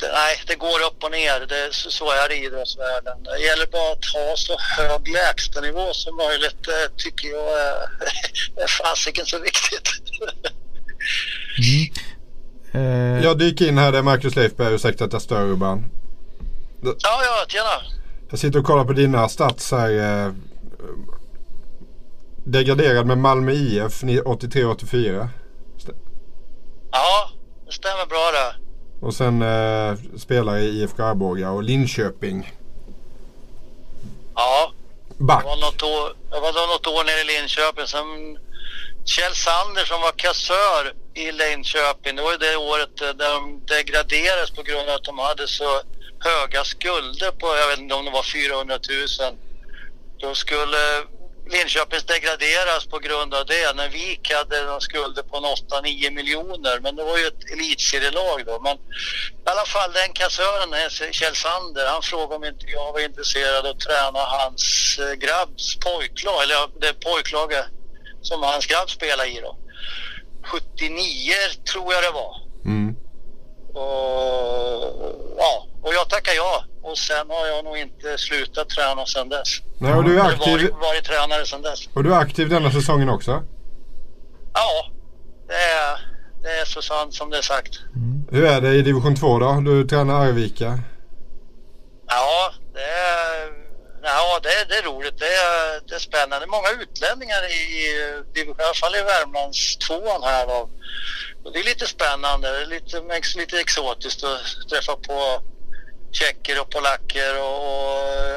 [0.03, 1.39] Det, nej, det går upp och ner.
[1.51, 3.23] Det, så, så är det i idrottsvärlden.
[3.23, 6.55] Det gäller bara att ha så hög lägstanivå som möjligt.
[6.65, 7.75] Det tycker jag är,
[8.63, 9.89] är fasiken så viktigt.
[12.73, 15.85] Eh, Jag dyker in här, det är Marcus Leifberg, ursäkta att jag stör Urban.
[16.81, 17.97] ja, ja, tjena.
[18.29, 20.25] Jag sitter och kollar på dina stats här.
[20.25, 20.33] Eh,
[22.45, 25.27] degraderad med Malmö IF 83-84.
[26.91, 27.29] Ja,
[27.65, 28.62] det stämmer bra det.
[29.03, 32.51] Och sen eh, spelare i IFK Arboga och Linköping.
[34.35, 34.71] Ja,
[35.17, 35.43] Back.
[35.43, 37.87] Jag var något år, jag var något år nere i Linköping.
[37.87, 38.37] Sen
[39.05, 42.15] Kjell Sander som var kassör i Linköping.
[42.15, 45.47] Det var ju det året eh, där de degraderades på grund av att de hade
[45.47, 45.81] så
[46.19, 48.77] höga skulder på, jag vet inte om det var 400
[49.29, 49.37] 000.
[50.21, 50.83] Då skulle
[51.45, 53.75] Linköpings degraderas på grund av det.
[53.75, 56.79] När Vik hade skulder på en 8-9 miljoner.
[56.79, 58.59] Men det var ju ett elitserielag då.
[58.59, 63.65] Men i alla fall den kassören, Kjell Sander, han frågade om inte jag var intresserad
[63.65, 67.65] av att träna hans eh, grabbs pojklag, eller det pojklaget
[68.21, 69.57] som hans grabb spelade i då.
[70.43, 71.33] 79
[71.71, 72.35] tror jag det var.
[72.65, 72.95] Mm.
[73.73, 74.83] Och,
[75.37, 76.63] ja, och jag tackar ja.
[76.83, 79.49] Och sen har jag nog inte slutat träna sedan dess.
[79.77, 81.89] Nej, och du är aktiv, varit, varit tränare sedan dess.
[81.93, 83.43] och du är aktiv denna säsongen också.
[84.53, 84.85] Ja,
[85.47, 85.99] det är,
[86.43, 87.79] det är så sant som det är sagt.
[88.31, 89.61] Hur är det i division 2 då?
[89.61, 90.79] Du tränar Arvika.
[92.07, 93.53] Ja, det är,
[94.03, 95.19] ja, det är, det är roligt.
[95.19, 96.47] Det är, det är spännande.
[96.47, 97.61] Många utlänningar i,
[98.39, 100.47] i, alla fall i Värmlands tvåan här.
[100.47, 100.69] Då.
[101.43, 102.51] Och det är lite spännande.
[102.51, 103.01] Det är lite,
[103.39, 105.41] lite exotiskt att träffa på
[106.13, 107.63] tjecker och polacker och,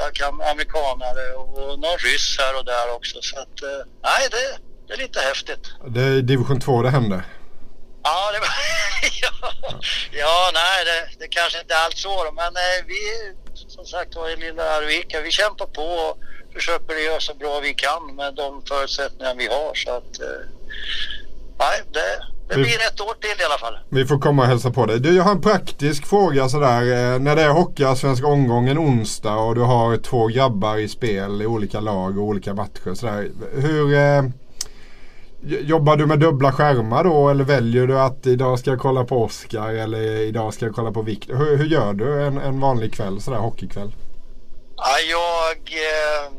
[0.05, 3.19] och amerikanare och någon ryss här och där också.
[3.23, 5.65] Så att, eh, nej, det, det är lite häftigt.
[5.87, 7.23] Det är division 2 det händer.
[8.03, 8.49] Ja, det var,
[9.23, 9.53] ja,
[10.13, 13.01] ja, nej, det, det kanske inte alls så men eh, vi,
[13.69, 15.21] som sagt var i lilla Arvika.
[15.21, 16.19] Vi kämpar på och
[16.55, 19.75] försöker göra så bra vi kan med de förutsättningar vi har.
[19.75, 20.43] Så att, eh,
[21.59, 23.79] nej, det, det blir ett år till i alla fall.
[23.89, 25.01] Vi får komma och hälsa på dig.
[25.01, 26.81] Du, jag har en praktisk fråga sådär.
[26.81, 31.47] Eh, när det är Hockeyallsvenska omgången onsdag och du har två grabbar i spel i
[31.47, 32.95] olika lag och olika matcher.
[32.95, 33.29] Sådär.
[33.55, 33.95] Hur...
[33.95, 34.23] Eh,
[35.49, 39.23] Jobbar du med dubbla skärmar då eller väljer du att idag ska jag kolla på
[39.23, 41.35] Oscar eller idag ska jag kolla på Viktor?
[41.35, 43.95] Hur, hur, gör du en, en vanlig kväll, sådär hockeykväll?
[44.77, 46.33] Ja, jag, eh,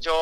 [0.00, 0.12] jag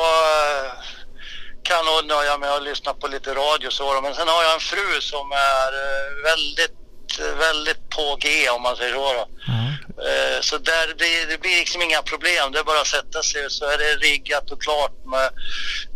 [1.69, 4.59] kan nog nöja mig att lyssna på lite radio så men sen har jag en
[4.59, 6.79] fru som är eh, väldigt,
[7.45, 9.27] väldigt på G om man säger så.
[9.47, 9.67] Mm.
[10.41, 12.51] Så där, det, det, blir liksom inga problem.
[12.51, 15.29] Det är bara att sätta sig så är det riggat och klart med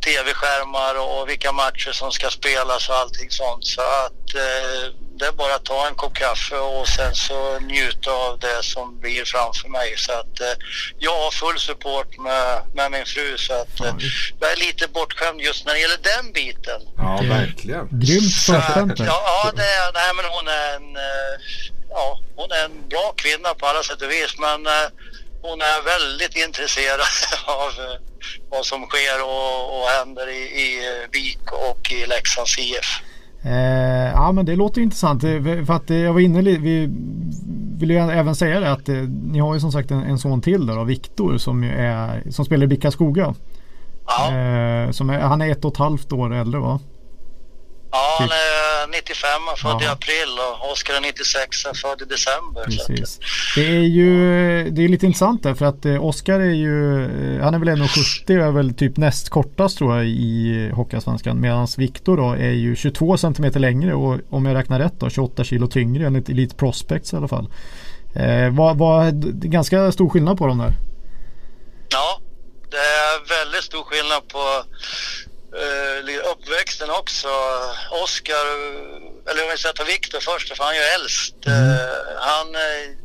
[0.05, 3.65] tv-skärmar och vilka matcher som ska spelas och allting sånt.
[3.65, 4.84] Så att eh,
[5.21, 8.99] det är bara att ta en kopp kaffe och sen så njuta av det som
[8.99, 9.93] blir framför mig.
[9.97, 10.55] Så att eh,
[10.99, 13.95] jag har full support med, med min fru så att eh,
[14.39, 16.81] jag är lite bortskämd just när det gäller den biten.
[16.97, 17.88] Ja, verkligen.
[17.91, 18.93] Grymt förstånd.
[18.97, 21.36] Ja, ja, det är, nej, men hon är en eh,
[21.89, 24.88] ja, hon är en bra kvinna på alla sätt och vis men eh,
[25.41, 27.01] hon är väldigt intresserad
[27.45, 27.97] av eh,
[28.49, 30.67] vad som sker och, och händer i, i
[31.12, 32.89] Vik och i Leksands IF.
[33.43, 35.21] Eh, ja men det låter intressant.
[35.21, 36.89] För att jag var inne vi
[37.77, 38.88] vill ju även säga det att
[39.23, 41.71] ni har ju som sagt en, en son till där, Viktor som,
[42.30, 43.34] som spelar i Bicka Skoga.
[44.08, 44.38] Ja.
[44.38, 46.80] Eh, som är, han är ett och ett halvt år äldre va?
[47.91, 49.25] Ja, han är 95,
[49.58, 49.84] född ja.
[49.84, 52.63] i april och Oskar är 96, född i december.
[52.63, 53.19] Precis.
[53.56, 57.43] Det är ju det är lite intressant där för att eh, Oskar är ju, eh,
[57.43, 61.41] han är väl 1,70 och är väl typ näst kortast tror jag i Hockeyallsvenskan.
[61.41, 65.43] Medan Viktor då är ju 22 cm längre och om jag räknar rätt då 28
[65.43, 67.49] kilo tyngre enligt Elite Prospects i alla fall.
[68.15, 70.73] Eh, vad, vad, ganska stor skillnad på dem där.
[71.89, 72.19] Ja,
[72.69, 74.63] det är väldigt stor skillnad på
[75.55, 77.27] uh, uppväxten också.
[78.03, 78.45] Oskar,
[79.29, 81.35] eller om jag ska ta Viktor först, för han är ju äldst.
[81.45, 81.69] Mm.
[81.69, 81.77] Uh,
[82.17, 82.97] han, uh,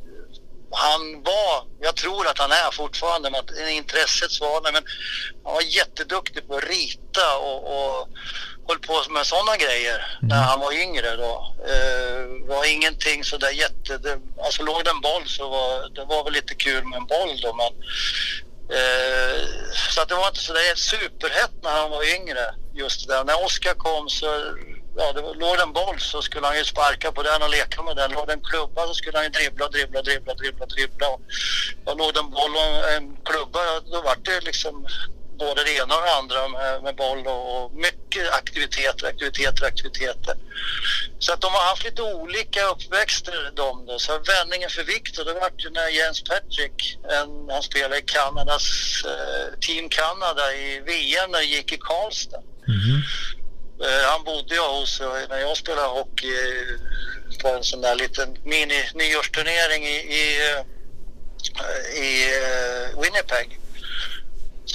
[0.70, 4.85] han var, jag tror att han är fortfarande, men intresset svalnade, men
[5.44, 8.09] han var jätteduktig på att rita och, och
[8.68, 10.28] höll på med sådana grejer mm.
[10.28, 11.54] när han var yngre då.
[11.68, 13.98] Uh, var ingenting sådär jätte...
[13.98, 17.06] Det, alltså låg det en boll så var det var väl lite kul med en
[17.06, 17.72] boll då men
[18.56, 19.46] Eh, Eh,
[19.90, 23.24] så att det var inte så där superhett när han var yngre just där.
[23.24, 24.26] När Oskar kom så
[24.96, 27.96] ja, det låg en boll så skulle han ju sparka på den och leka med
[27.96, 28.11] den.
[28.11, 31.07] Låg det en klubba så skulle han ju dribbla, dribbla, dribbla, dribbla, dribbla.
[31.85, 34.87] Och låg det en boll och en klubba, då var det liksom
[35.38, 40.35] både det ena och det andra med, med boll och, mycket aktiviteter, aktiviteter, aktiviteter.
[41.18, 43.99] Så att de har haft lite olika uppväxter de då.
[43.99, 48.66] Så vändningen för Viktor, det var ju när Jens Patrick, en, han spelade i Kanadas,
[49.05, 52.42] eh, Team Kanada i VM när det gick i Karlstad.
[52.68, 53.03] Mm.
[53.85, 57.94] Eh, han bodde jag hos eh, när jag spelade hockey eh, på en sån där
[57.94, 60.62] liten mini-nyårsturnering i, i, eh,
[62.03, 62.31] i
[63.03, 63.61] Winnipeg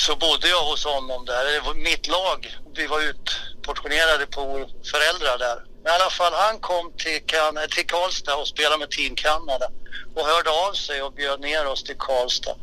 [0.05, 1.45] så bodde jag hos honom där.
[1.45, 2.57] Det var mitt lag.
[2.75, 5.57] Vi var utportionerade på föräldrar där.
[5.83, 9.67] Men i alla fall, han kom till, kan till Karlstad och spelade med Team Kanada
[10.15, 12.55] och hörde av sig och bjöd ner oss till Karlstad.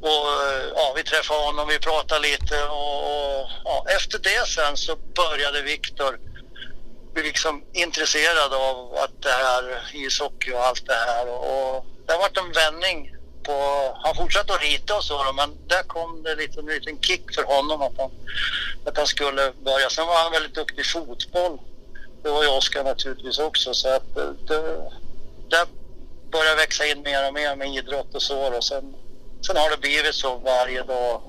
[0.00, 0.28] Och
[0.74, 5.62] ja, vi träffade honom, vi pratade lite och, och ja, efter det sen så började
[5.62, 6.18] Viktor
[7.14, 12.12] bli liksom intresserad av att det här ishockey och allt det här och, och det
[12.12, 13.17] har varit en vändning
[13.48, 13.54] på,
[14.02, 17.44] han fortsatte att rita och så men där kom det lite, en liten kick för
[17.54, 18.10] honom att han,
[18.86, 19.90] att han skulle börja.
[19.90, 21.58] Sen var han väldigt duktig i fotboll.
[22.22, 24.90] Det var ju Oskar naturligtvis också så att eh, det,
[25.48, 25.66] där
[26.30, 28.94] började växa in mer och mer med idrott och så och sen,
[29.46, 31.22] sen har det blivit så varje dag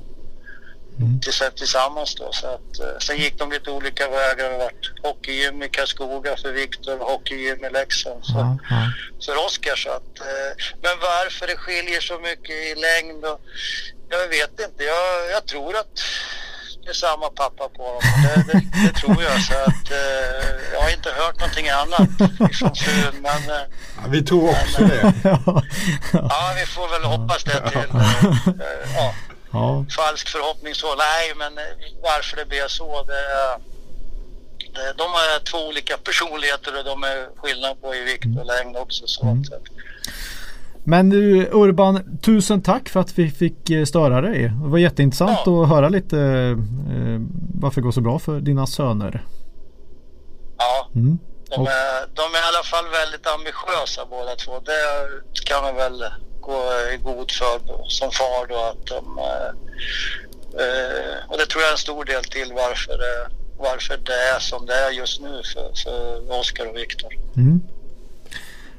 [0.99, 1.19] mm.
[1.55, 2.29] tillsammans då.
[2.31, 4.51] Så att, eh, sen gick de lite olika vägar.
[4.51, 8.91] Det varit hockeygym i Karlskoga för Viktor och hockeygym i Leksand så, ja.
[9.25, 9.75] för Oskar.
[9.75, 13.41] Så att, eh, men varför det skiljer så mycket i längd och,
[14.09, 14.83] jag vet inte.
[14.83, 15.99] Jag, jag tror att
[16.83, 18.01] det är samma pappa på dem.
[18.23, 19.43] Det, det, det, tror jag.
[19.43, 22.09] Så att, eh, jag har inte hört någonting annat
[22.57, 23.21] från frun.
[23.21, 23.65] Men, eh,
[23.97, 25.13] ja, vi tror också men, det.
[26.13, 27.89] ja, vi får väl hoppas det till.
[27.89, 29.13] Eh, ja.
[29.51, 29.85] Ja.
[29.95, 30.87] Falsk förhoppning så.
[30.95, 33.23] Nej, men eh, varför det blev så det,
[34.73, 38.77] det, De är två olika personligheter och de är skillnad på i vikt och längd
[38.77, 39.07] också.
[39.07, 39.43] Så mm.
[40.83, 44.43] Men du Urban, tusen tack för att vi fick eh, störa dig.
[44.43, 45.63] Det var jätteintressant ja.
[45.63, 47.21] att höra lite eh,
[47.59, 49.25] varför det går så bra för dina söner.
[50.57, 51.19] Ja, mm.
[51.49, 54.51] de, är, de är i alla fall väldigt ambitiösa båda två.
[54.65, 54.81] Det
[55.45, 56.03] kan man väl
[56.49, 59.19] och är god för som far då att de...
[59.19, 59.49] Eh,
[60.63, 64.39] eh, och det tror jag är en stor del till varför, eh, varför det är
[64.39, 67.13] som det är just nu för, för Oskar och Viktor.
[67.37, 67.61] Mm.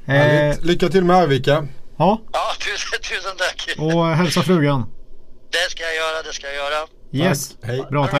[0.07, 1.67] Eh, Lycka till med Arvika.
[1.97, 2.21] Ja.
[2.33, 3.75] Ja, tusen, tusen tack.
[3.77, 4.85] Och hälsa frugan.
[5.51, 6.87] Det ska jag göra, det ska jag göra.
[7.11, 7.55] Yes.
[7.63, 7.83] Hej.
[7.89, 8.20] Bra, tack.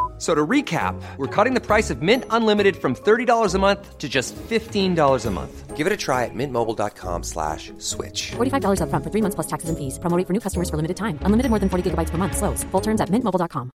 [0.21, 4.07] So to recap, we're cutting the price of Mint Unlimited from $30 a month to
[4.07, 5.75] just $15 a month.
[5.75, 8.33] Give it a try at mintmobile.com slash switch.
[8.37, 9.97] $45 upfront for three months plus taxes and fees.
[9.97, 11.17] Promo rate for new customers for limited time.
[11.25, 12.37] Unlimited more than 40 gigabytes per month.
[12.37, 12.63] Slows.
[12.71, 13.71] Full terms at mintmobile.com.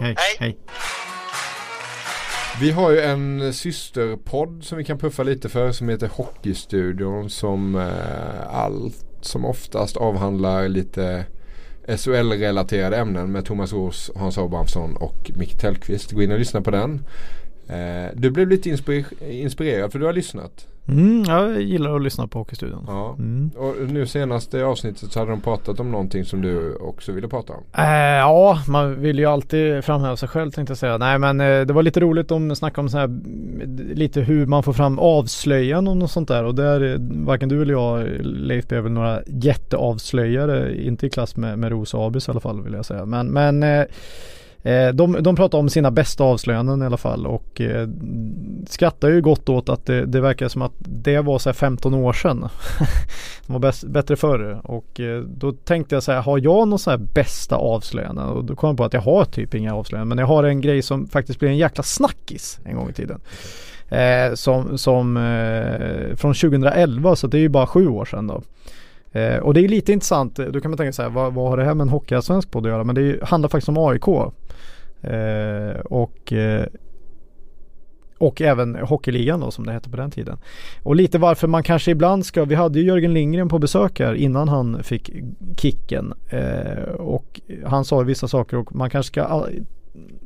[0.00, 0.14] Hej.
[0.16, 0.36] Hej.
[0.38, 0.56] Hej.
[2.60, 7.74] Vi har ju en systerpodd som vi kan puffa lite för som heter Hockeystudion som
[7.74, 11.26] eh, allt som oftast avhandlar lite
[11.96, 16.12] SHL-relaterade ämnen med Thomas Roos, Hans Abrahamsson och Micke Tellqvist.
[16.12, 17.04] Gå in och lyssna på den.
[17.68, 18.70] Eh, du blev lite
[19.20, 20.66] inspirerad för du har lyssnat.
[20.88, 22.84] Mm, jag gillar att lyssna på Hockeystudion.
[22.86, 23.14] Ja.
[23.18, 23.50] Mm.
[23.56, 27.52] Och nu senaste avsnittet så hade de pratat om någonting som du också ville prata
[27.52, 27.62] om.
[27.78, 27.84] Eh,
[28.18, 30.98] ja, man vill ju alltid framhäva sig själv tänkte jag säga.
[30.98, 34.46] Nej men eh, det var lite roligt om snacka om så här, mm, lite hur
[34.46, 36.44] man får fram avslöjanden och sånt där.
[36.44, 40.84] Och där, eh, varken du eller jag Leif är väl några jätteavslöjare.
[40.84, 43.04] Inte i klass med, med Ros och Abis i alla fall vill jag säga.
[43.06, 43.84] Men, men eh,
[44.62, 47.88] Eh, de, de pratar om sina bästa avslöjanden i alla fall och eh,
[48.66, 51.94] skrattar ju gott åt att det, det verkar som att det var så här 15
[51.94, 52.40] år sedan.
[53.46, 56.78] De var bäst, bättre förr och eh, då tänkte jag så här, har jag någon
[56.78, 58.22] så här bästa avslöjande?
[58.22, 60.60] Och då kom jag på att jag har typ inga avslöjanden men jag har en
[60.60, 63.20] grej som faktiskt blev en jäkla snackis en gång i tiden.
[63.88, 68.42] Eh, som som eh, från 2011 så det är ju bara sju år sedan då.
[69.12, 71.56] Eh, och det är lite intressant, eh, då kan man tänka sig vad, vad har
[71.56, 72.84] det här med en hockeyallsvensk podd att göra?
[72.84, 74.08] Men det är, handlar faktiskt om AIK.
[75.02, 76.66] Eh, och eh,
[78.18, 80.38] och även Hockeyligan då som det hette på den tiden.
[80.82, 84.14] Och lite varför man kanske ibland ska, vi hade ju Jörgen Lindgren på besök här
[84.14, 85.10] innan han fick
[85.56, 86.14] kicken.
[86.30, 89.46] Eh, och han sa vissa saker och man kanske ska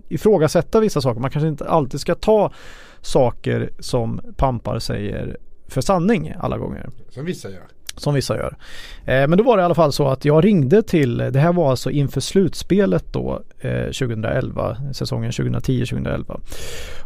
[0.08, 1.20] ifrågasätta vissa saker.
[1.20, 2.52] Man kanske inte alltid ska ta
[3.00, 5.36] saker som pampar säger
[5.68, 6.90] för sanning alla gånger.
[7.08, 7.66] Som vissa gör.
[7.96, 8.56] Som vissa gör.
[9.04, 11.52] Eh, men då var det i alla fall så att jag ringde till, det här
[11.52, 16.40] var alltså inför slutspelet då eh, 2011, säsongen 2010-2011.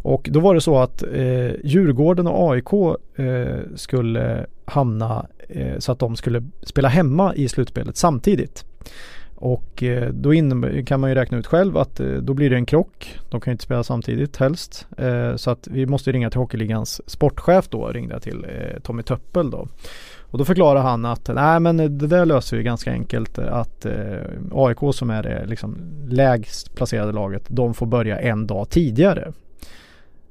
[0.03, 2.73] Och då var det så att eh, Djurgården och AIK
[3.17, 8.65] eh, skulle hamna eh, så att de skulle spela hemma i slutspelet samtidigt.
[9.35, 10.33] Och eh, då
[10.87, 13.19] kan man ju räkna ut själv att eh, då blir det en krock.
[13.31, 14.87] De kan ju inte spela samtidigt helst.
[15.37, 18.47] Så att vi måste ringa till Hockeyligans sportchef då, ringde jag till
[18.83, 19.69] Tommy Töppel då.
[20.31, 23.93] Och då förklarar han att nej men det där löser vi ganska enkelt att eh,
[24.53, 25.77] AIK som är det liksom
[26.09, 29.33] lägst placerade laget de får börja en dag tidigare.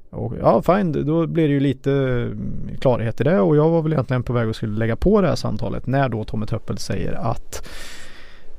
[0.09, 3.81] Och ja fine, då blir det ju lite mm, klarhet i det och jag var
[3.81, 6.77] väl egentligen på väg att skulle lägga på det här samtalet när då Tommy Töppel
[6.77, 7.67] säger att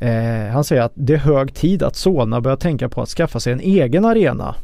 [0.00, 3.40] eh, han säger att det är hög tid att Solna börjar tänka på att skaffa
[3.40, 4.54] sig en egen arena.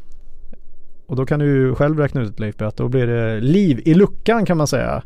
[1.07, 3.95] Och då kan du ju själv räkna ut Leif att då blir det liv i
[3.95, 5.03] luckan kan man säga.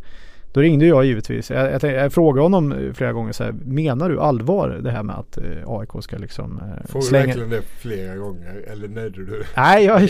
[0.57, 1.51] Då ringde jag givetvis.
[1.51, 5.03] Jag, jag, tänkte- jag frågade honom flera gånger så här, menar du allvar det här
[5.03, 7.27] med att eh, AIK ska liksom eh, Får du slänga...
[7.27, 10.01] verkligen det flera gånger eller nöjde du Nej, jag...
[10.01, 10.07] du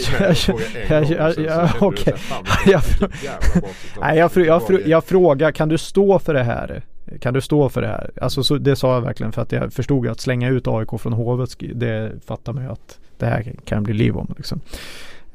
[1.81, 2.15] okej.
[4.01, 6.83] Nej, jag, jag, jag frågar, kan du stå för det här?
[7.21, 8.11] Kan du stå för det här?
[8.21, 11.13] Alltså så, det sa jag verkligen för att jag förstod att slänga ut AIK från
[11.13, 14.61] Hovet, det fattar man ju att det här kan bli liv om liksom.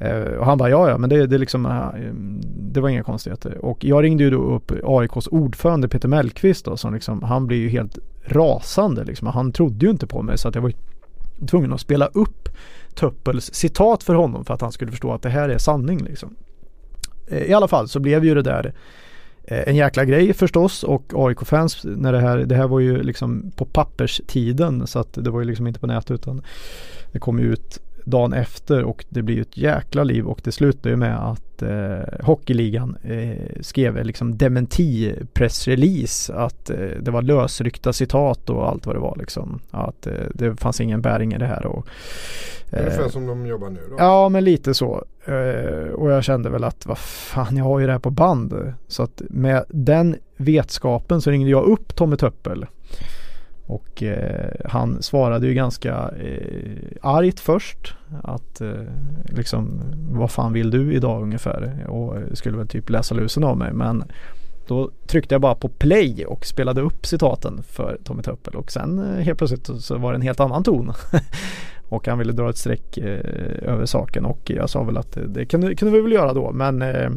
[0.02, 2.12] Eh, och han bara ja ja men det, det liksom eh,
[2.72, 3.64] Det var inga konstigheter.
[3.64, 7.58] Och jag ringde ju då upp AIKs ordförande Peter Mellqvist då som liksom Han blir
[7.58, 9.26] ju helt rasande liksom.
[9.28, 10.76] Han trodde ju inte på mig så att jag var ju
[11.46, 12.48] tvungen att spela upp
[12.94, 16.36] Töppels citat för honom för att han skulle förstå att det här är sanning liksom.
[17.28, 18.74] Eh, I alla fall så blev ju det där
[19.44, 23.64] en jäkla grej förstås och AIK-fans när det här, det här var ju liksom på
[23.64, 26.42] papperstiden så att det var ju liksom inte på nätet utan
[27.12, 30.52] det kom ju ut dagen efter och det blir ju ett jäkla liv och det
[30.52, 37.22] slutar ju med att eh, Hockeyligan eh, skrev liksom dementi pressrelease att eh, det var
[37.22, 39.60] lösryckta citat och allt vad det var liksom.
[39.70, 41.86] Att eh, det fanns ingen bäring i det här och
[42.72, 43.96] Ungefär eh, som de jobbar nu då.
[43.98, 45.04] Ja men lite så.
[45.24, 48.74] Eh, och jag kände väl att vad fan jag har ju det här på band.
[48.88, 52.66] Så att med den vetskapen så ringde jag upp Tommy Töppel.
[53.72, 57.94] Och eh, han svarade ju ganska eh, argt först.
[58.22, 58.70] Att eh,
[59.24, 61.86] liksom vad fan vill du idag ungefär?
[61.88, 63.72] Och eh, skulle väl typ läsa lusen av mig.
[63.72, 64.04] Men
[64.66, 68.98] då tryckte jag bara på play och spelade upp citaten för Tommy Töppel och sen
[68.98, 70.92] eh, helt plötsligt så var det en helt annan ton.
[71.88, 73.20] och han ville dra ett streck eh,
[73.72, 76.52] över saken och jag sa väl att eh, det kunde, kunde vi väl göra då
[76.52, 77.10] men eh,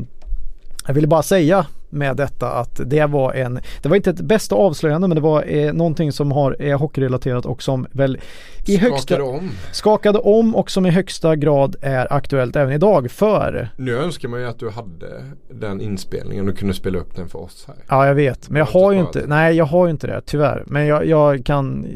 [0.88, 4.56] jag ville bara säga med detta att det var en, det var inte ett bästa
[4.56, 8.20] avslöjande men det var eh, någonting som har, är hockeyrelaterat och som väl
[8.68, 9.52] i Skakade högsta, om.
[9.72, 14.40] skakade om och som i högsta grad är aktuellt även idag för Nu önskar man
[14.40, 17.76] ju att du hade den inspelningen och kunde spela upp den för oss här.
[17.90, 20.64] Ja jag vet men jag har ju inte nej jag har ju inte det tyvärr.
[20.68, 21.88] Men jag, jag kan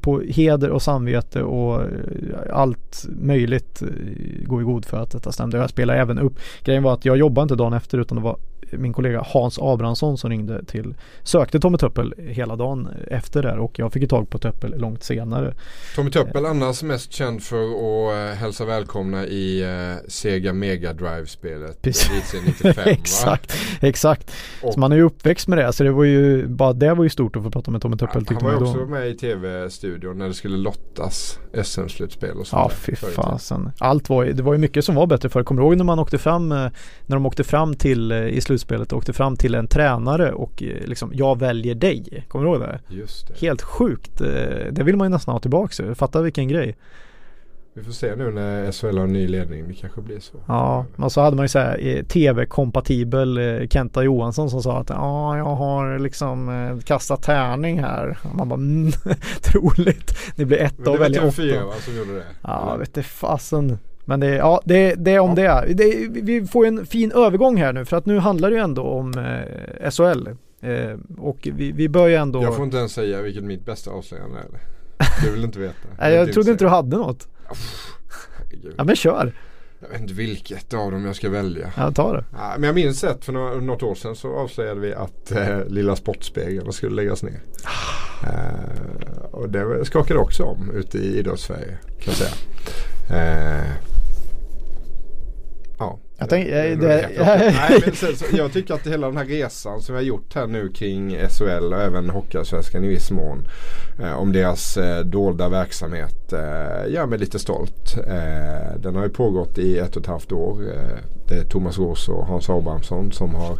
[0.00, 1.88] på heder och samvete och eh,
[2.52, 3.88] allt möjligt eh,
[4.46, 5.58] gå i god för att detta stämde.
[5.58, 8.36] Jag spelar även upp, grejen var att jag jobbade inte dagen efter utan det var
[8.72, 13.78] min kollega Hans Abrahamsson som ringde till, sökte Tommy Töppel hela dagen efter där och
[13.78, 15.54] jag fick ju tag på Töppel långt senare.
[15.96, 21.82] Tommy Töppel annars mest känd för att uh, hälsa välkomna i uh, Sega Mega Drive-spelet.
[21.82, 22.10] Precis.
[22.10, 22.90] Elitserien 95 va?
[22.90, 24.32] exakt, exakt.
[24.62, 27.04] Och Så man är ju uppväxt med det så det var ju, bara det var
[27.04, 28.86] ju stort att få prata med Tommy Töppel han tyckte var ju också då.
[28.86, 33.70] med i tv-studion när det skulle lottas SM-slutspel och sånt Ja fy fasen.
[33.78, 35.84] Allt var ju, det var ju mycket som var bättre för Kommer du ihåg när
[35.84, 36.58] man åkte fram, eh,
[37.06, 40.86] när de åkte fram till, eh, i slutspelet, åkte fram till en tränare och eh,
[40.86, 42.24] liksom, jag väljer dig.
[42.28, 42.80] Kommer du ihåg det?
[42.88, 43.46] Just det.
[43.46, 44.20] Helt sjukt.
[44.20, 44.26] Eh,
[44.70, 45.94] Det vill man ju nästan ha tillbaka.
[45.94, 46.76] Fatta vilken grej.
[47.74, 49.68] Vi får se nu när SHL har en ny ledning.
[49.68, 50.36] Det kanske blir så.
[50.46, 55.36] Ja, och så hade man ju såhär tv-kompatibel eh, Kenta Johansson som sa att ja,
[55.36, 58.18] jag har liksom kastat tärning här.
[58.22, 58.92] Och man bara mm,
[59.42, 60.16] troligt.
[60.36, 61.66] Det blir Men etta det och var välja TV4 åtta.
[61.66, 62.24] va, som gjorde det?
[62.42, 62.78] Ja, Eller?
[62.78, 63.78] vet du fasen.
[64.04, 65.66] Men det, ja, det, det är om det är.
[65.66, 68.82] Det, vi får en fin övergång här nu för att nu handlar det ju ändå
[68.82, 70.28] om eh, SHL.
[70.60, 72.42] Eh, och vi, vi bör ju ändå...
[72.42, 74.46] Jag får inte ens säga vilket mitt bästa avslöjande är.
[75.24, 75.74] Du vill inte veta?
[75.98, 77.28] Nej, jag trodde inte du hade något.
[78.76, 79.32] Ja men kör.
[79.80, 81.72] Jag vet inte vilket av dem jag ska välja.
[81.76, 82.24] Ja, ta det.
[82.32, 85.64] Ja, men jag minns ett för några, något år sedan så avslöjade vi att eh,
[85.66, 87.40] Lilla Sportspegeln skulle läggas ner.
[88.22, 92.30] Eh, och det skakade också om ute i idrottssverige kan jag säga.
[93.10, 93.89] Eh, ja.
[96.20, 99.94] Jag tänk- det- det- Nej, men sen, jag tycker att hela den här resan som
[99.94, 103.48] vi har gjort här nu kring SHL och även Hockeyallsvenskan i viss mån.
[104.02, 107.96] Eh, om deras eh, dolda verksamhet eh, gör mig lite stolt.
[108.06, 110.62] Eh, den har ju pågått i ett och ett halvt år.
[110.74, 110.98] Eh,
[111.28, 113.58] det är Thomas Roos och Hans Abrahamsson som har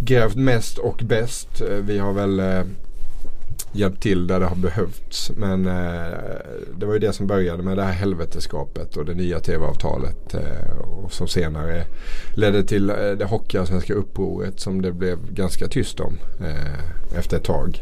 [0.00, 1.60] grävt mest och bäst.
[1.60, 2.62] Eh, vi har väl eh,
[3.78, 5.30] hjälpt till där det har behövts.
[5.36, 6.18] Men eh,
[6.78, 10.34] det var ju det som började med det här helveteskapet och det nya tv-avtalet.
[10.34, 11.84] Eh, och som senare
[12.34, 17.44] ledde till eh, det hockeyallsvenska upproret som det blev ganska tyst om eh, efter ett
[17.44, 17.80] tag.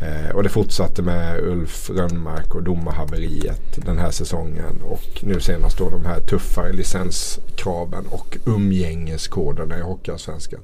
[0.00, 4.82] Eh, och det fortsatte med Ulf Rönnmark och domarhaveriet den här säsongen.
[4.82, 10.60] Och nu senast då de här tuffare licenskraven och umgängeskoderna i Hockeyallsvenskan.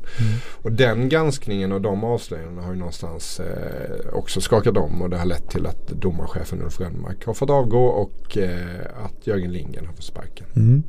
[0.62, 5.18] Och den granskningen och de avslöjandena har ju någonstans eh, också skakat om och det
[5.18, 9.86] har lett till att domarchefen Ulf Rönnmark har fått avgå och eh, att Jörgen Lindgren
[9.86, 10.46] har fått sparken.
[10.56, 10.82] Mm.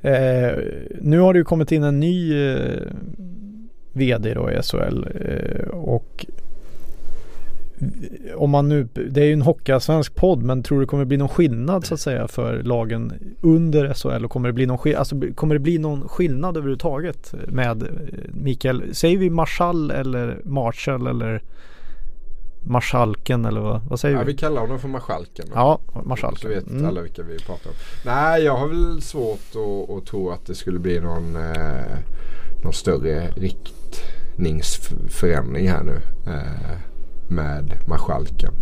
[0.00, 0.58] Eh,
[1.00, 2.82] nu har det ju kommit in en ny eh,
[3.92, 6.26] VD då i SHL eh, och
[8.36, 11.16] om man nu, det är ju en hockeyallsvensk podd men tror du det kommer bli
[11.16, 14.96] någon skillnad så att säga för lagen under SHL och kommer det bli någon, skill-
[14.96, 17.88] alltså, kommer det bli någon skillnad överhuvudtaget med eh,
[18.32, 21.42] Mikael, säger vi Marschall eller Marshall eller
[22.66, 24.32] Marschalken eller vad, vad säger Ja, vi?
[24.32, 25.46] vi kallar honom för Marskalken.
[25.48, 25.52] då.
[25.54, 26.50] Ja, Så Marschalken.
[26.50, 26.86] vet Mm.
[26.86, 27.76] alla vilka vi pratar om.
[28.06, 31.96] Nej, jag har väl svårt att, att tro att det skulle bli någon, eh,
[32.64, 35.96] någon större riktningsförändring här nu.
[36.26, 36.78] Eh,
[37.28, 38.52] med Marskalken.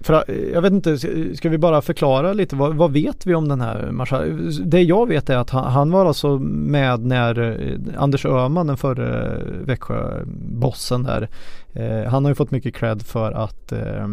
[0.00, 0.98] För, eh, jag vet inte,
[1.36, 4.52] ska vi bara förklara lite vad, vad vet vi om den här marskalken?
[4.64, 8.76] Det jag vet är att han, han var alltså med när eh, Anders Öhman, den
[8.76, 11.28] förre Växjö-bossen där,
[11.72, 14.08] eh, han har ju fått mycket cred för att eh,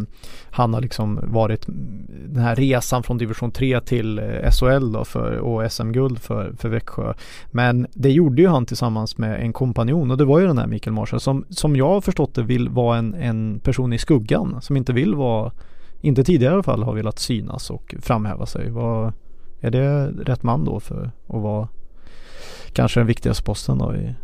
[0.50, 1.66] han har liksom varit
[2.26, 6.68] den här resan från division 3 till eh, SHL då för, och SM-guld för, för
[6.68, 7.14] Växjö.
[7.50, 10.66] Men det gjorde ju han tillsammans med en kompanjon och det var ju den här
[10.66, 14.62] Mikael Marshall som, som jag har förstått det vill vara en, en person i skuggan
[14.62, 15.52] som inte vill vara
[16.00, 18.70] inte tidigare i alla fall har velat synas och framhäva sig.
[18.70, 19.12] Var,
[19.60, 21.68] är det rätt man då för att vara
[22.72, 24.14] kanske den viktigaste posten då i?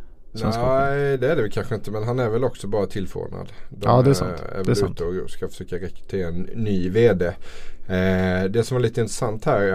[0.45, 1.91] Nej, det är det väl kanske inte.
[1.91, 3.53] Men han är väl också bara tillförordnad.
[3.69, 4.43] De Ja, det är sant.
[4.53, 5.01] Är, Det är sant.
[5.01, 7.27] och ska försöka rekrytera en ny VD.
[7.27, 9.73] Eh, det som var lite intressant här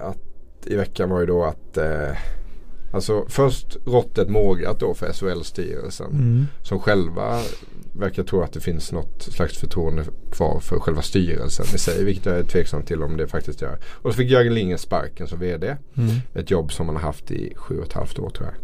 [0.00, 0.18] att,
[0.66, 2.16] i veckan var ju då att eh,
[2.92, 6.10] Alltså först råttet mågat då för SHL-styrelsen.
[6.10, 6.46] Mm.
[6.62, 7.40] Som själva
[7.92, 12.04] verkar tro att det finns något slags förtroende kvar för själva styrelsen i sig.
[12.04, 13.78] Vilket jag är tveksam till om det faktiskt gör.
[14.02, 15.76] Och så fick Jörgen Lindgren sparken som vd.
[15.96, 16.14] Mm.
[16.34, 18.54] Ett jobb som han har haft i sju och ett halvt år tror jag.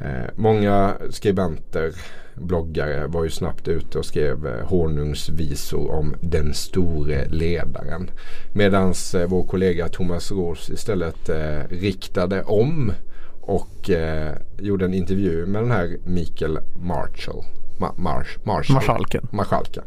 [0.00, 1.92] Eh, många skribenter,
[2.34, 8.10] bloggare var ju snabbt ute och skrev eh, honungsvisor om den store ledaren.
[8.52, 12.92] Medan eh, vår kollega Thomas Ros istället eh, riktade om
[13.40, 17.44] och eh, gjorde en intervju med den här Mikael Marshall.
[17.80, 18.74] Ma Marsh, Marshall.
[18.74, 19.28] Marskalken.
[19.32, 19.84] Marskalken.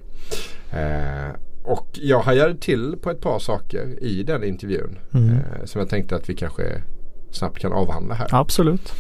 [0.72, 4.99] Eh, och jag hajade till på ett par saker i den intervjun.
[5.14, 5.30] Mm.
[5.30, 6.82] Eh, som jag tänkte att vi kanske
[7.32, 8.28] snabbt kan avhandla här.
[8.32, 8.93] Absolut.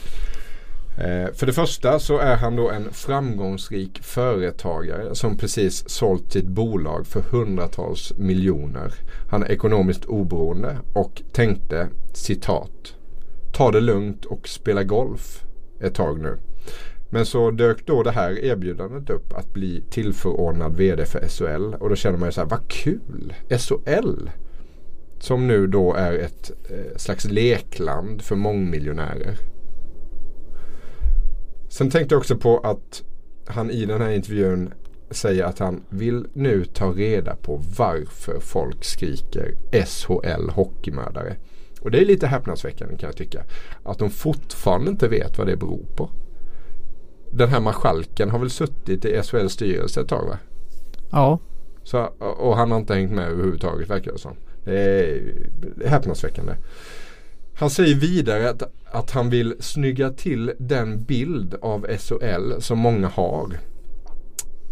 [0.97, 6.47] Eh, för det första så är han då en framgångsrik företagare som precis sålt sitt
[6.47, 8.93] bolag för hundratals miljoner.
[9.29, 12.95] Han är ekonomiskt oberoende och tänkte citat
[13.51, 15.43] Ta det lugnt och spela golf
[15.81, 16.37] ett tag nu.
[17.09, 21.89] Men så dök då det här erbjudandet upp att bli tillförordnad vd för SHL och
[21.89, 23.33] då känner man ju så här, vad kul!
[23.49, 24.29] SHL!
[25.19, 29.37] Som nu då är ett eh, slags lekland för mångmiljonärer.
[31.69, 33.03] Sen tänkte jag också på att
[33.45, 34.73] han i den här intervjun
[35.11, 39.55] säger att han vill nu ta reda på varför folk skriker
[39.85, 41.35] SHL hockeymördare.
[41.81, 43.43] Och det är lite häpnadsväckande kan jag tycka.
[43.83, 46.09] Att de fortfarande inte vet vad det beror på.
[47.31, 50.37] Den här marskalken har väl suttit i SHLs styrelse ett tag va?
[51.11, 51.39] Ja.
[51.83, 54.35] Så, och han har inte hängt med överhuvudtaget verkar det som.
[54.63, 55.21] Det är,
[55.85, 56.53] häpnadsväckande.
[57.59, 63.07] Han säger vidare att, att han vill snygga till den bild av SHL som många
[63.07, 63.59] har.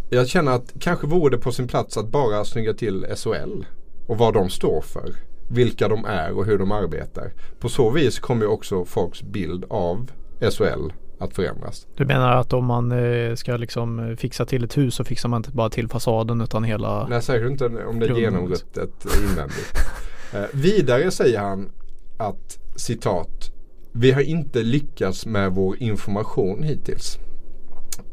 [0.09, 3.65] Jag känner att kanske vore det på sin plats att bara snygga till SHL
[4.07, 5.11] och vad de står för.
[5.49, 7.33] Vilka de är och hur de arbetar.
[7.59, 11.87] På så vis kommer ju också folks bild av SHL att förändras.
[11.95, 15.39] Du menar att om man eh, ska liksom fixa till ett hus så fixar man
[15.39, 19.73] inte bara till fasaden utan hela Nej, säkert inte om det är genomruttet invändigt.
[20.33, 21.69] Eh, vidare säger han
[22.17, 23.51] att citat
[23.91, 27.19] Vi har inte lyckats med vår information hittills.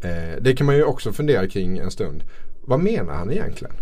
[0.00, 2.24] Eh, det kan man ju också fundera kring en stund.
[2.66, 3.74] Vad menar han egentligen?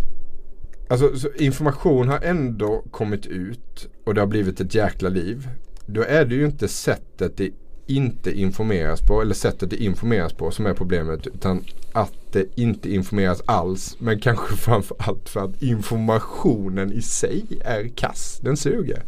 [0.89, 5.49] Alltså information har ändå kommit ut och det har blivit ett jäkla liv.
[5.87, 7.51] Då är det ju inte sättet det
[7.87, 12.95] inte informeras på eller sättet det informeras på som är problemet utan att det inte
[12.95, 18.41] informeras alls men kanske framförallt för att informationen i sig är kass.
[18.43, 19.03] Den suger.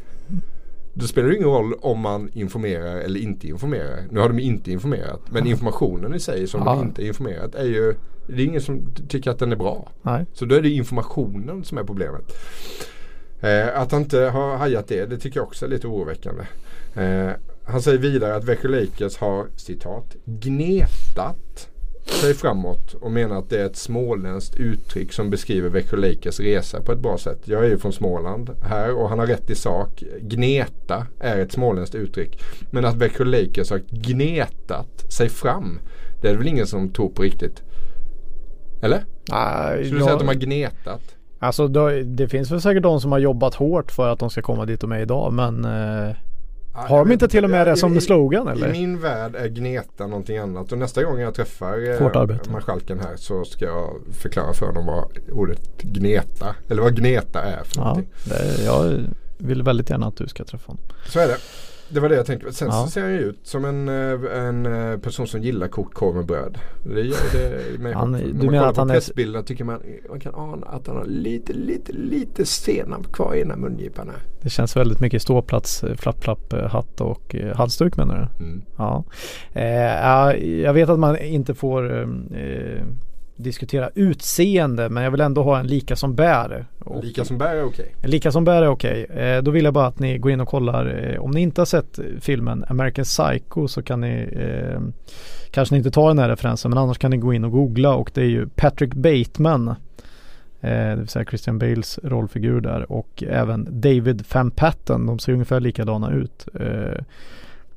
[0.95, 4.01] Det spelar ingen roll om man informerar eller inte informerar.
[4.11, 6.74] Nu har de inte informerat men informationen i sig som Ja.
[6.74, 7.95] de inte informerat är ju
[8.26, 9.92] det är ingen som tycker att den är bra.
[10.03, 10.26] Nej.
[10.32, 12.32] Så då är det informationen som är problemet.
[13.40, 16.42] Eh, att han inte har hajat det, det tycker jag också är lite oroväckande.
[16.95, 17.30] Eh,
[17.64, 21.68] han säger vidare att Växjö Lakers har citat gnetat
[22.11, 26.80] sig framåt och menar att det är ett småländskt uttryck som beskriver Växjö Lakers resa
[26.80, 27.38] på ett bra sätt.
[27.44, 30.02] Jag är ju från Småland här och han har rätt i sak.
[30.20, 32.42] Gneta är ett småländskt uttryck.
[32.70, 35.78] Men att Växjö Lakers har gnetat sig fram
[36.24, 37.62] det är det väl ingen som tror på riktigt.
[38.82, 39.05] Eller?
[39.30, 41.16] Nej, Skulle du säga att de har gnetat?
[41.38, 41.68] Alltså
[42.05, 44.80] det finns väl säkert de som har jobbat hårt för att de ska komma dit
[44.80, 46.16] de är idag men eh,
[46.77, 48.68] Har de inte till och med det som slogan, eller?
[48.68, 53.16] I min värld är gneta någonting annat och nästa gång jag träffar eh, marskalken här
[53.16, 57.85] så ska jag förklara för honom vad ordet gneta eller vad gneta är för ja,
[57.85, 58.11] någonting.
[58.25, 59.05] det, jag
[59.39, 60.85] vill väldigt gärna att du ska träffa honom.
[61.07, 61.37] Så är det.
[61.95, 62.53] Det var det jag tänkte.
[62.53, 62.84] Sen Ja.
[62.84, 66.14] så ser han ju ut som en, eh, en eh, person som gillar kokt korv
[66.16, 66.59] med bröd.
[66.84, 69.42] Det gör det med Han- När du man menar kollar att på han är- pressbilderna
[69.45, 73.57] tycker man, man kan ana att han har lite, lite, lite senap kvar i ena
[73.57, 74.12] mungiporna.
[74.42, 78.45] Det känns väldigt mycket ståplats, eh, flapp flapp hatt och halsduk menar du?
[78.45, 78.62] Mm.
[78.76, 79.05] Ja.
[79.53, 82.07] Eh, ja, jag vet att man inte får eh,
[83.37, 86.66] diskutera utseende men jag vill ändå ha en lika som bär.
[86.78, 87.95] Och Lika som bär är okej.
[88.03, 89.05] en lika som bär är okej.
[89.05, 91.11] Eh, då vill jag bara att ni går in och kollar.
[91.14, 94.80] Eh, om ni inte har sett eh, filmen American Psycho så kan ni eh,
[95.51, 97.95] kanske ni inte tar den här referensen men annars kan ni gå in och googla
[97.95, 99.68] och det är ju Patrick Bateman.
[99.68, 99.74] Eh,
[100.91, 105.07] det vill säga Christian Bales rollfigur där och även David Van Patten.
[105.07, 106.49] De ser ungefär likadana ut.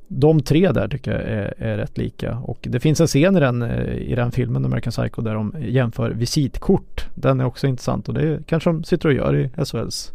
[0.08, 3.40] De tre där tycker jag är, är rätt lika och det finns en scen i
[3.40, 7.06] den, eh, i den filmen American Psycho där de jämför visitkort.
[7.14, 10.12] Den är också intressant och det kanske de sitter och gör i SHLs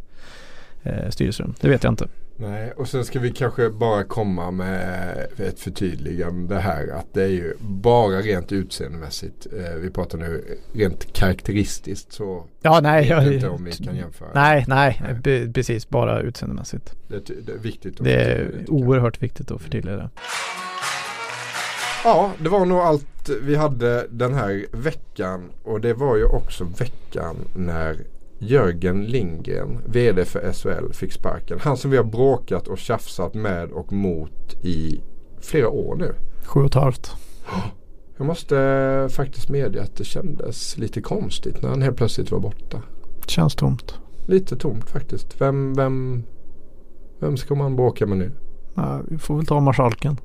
[0.83, 1.53] eh, styrelserum.
[1.61, 2.07] Det vet jag inte.
[2.43, 6.87] Nej, och sen ska vi kanske bara komma med ett förtydligande här.
[6.87, 9.47] Att det är ju bara rent utseendemässigt.
[9.59, 13.07] Eh, vi pratar nu rent karaktäristiskt så Ja, nej.
[13.07, 14.29] jag vet inte om vi kan jämföra.
[14.33, 15.13] nej, nej, Nej.
[15.13, 16.93] be- precis bara utseendemässigt.
[17.07, 20.09] Det, det är viktigt att Det är oerhört viktigt att förtydliga det.
[22.03, 25.49] Ja, det var nog allt vi hade den här veckan.
[25.63, 27.97] Och det var ju också veckan när
[28.47, 31.59] Jörgen Lindgren, VD för SHL, fick sparken.
[31.61, 35.01] Han som vi har bråkat och tjafsat med och mot i
[35.41, 36.15] flera år nu.
[36.45, 37.11] Sju och ett halvt.
[38.17, 42.81] Jag måste faktiskt medge att det kändes lite konstigt när han helt plötsligt var borta.
[43.27, 43.99] Känns tomt.
[44.27, 45.41] Lite tomt faktiskt.
[45.41, 46.23] Vem, vem,
[47.19, 48.31] vem ska man bråka med nu?
[48.75, 50.17] Ja, vi får väl ta marskalken.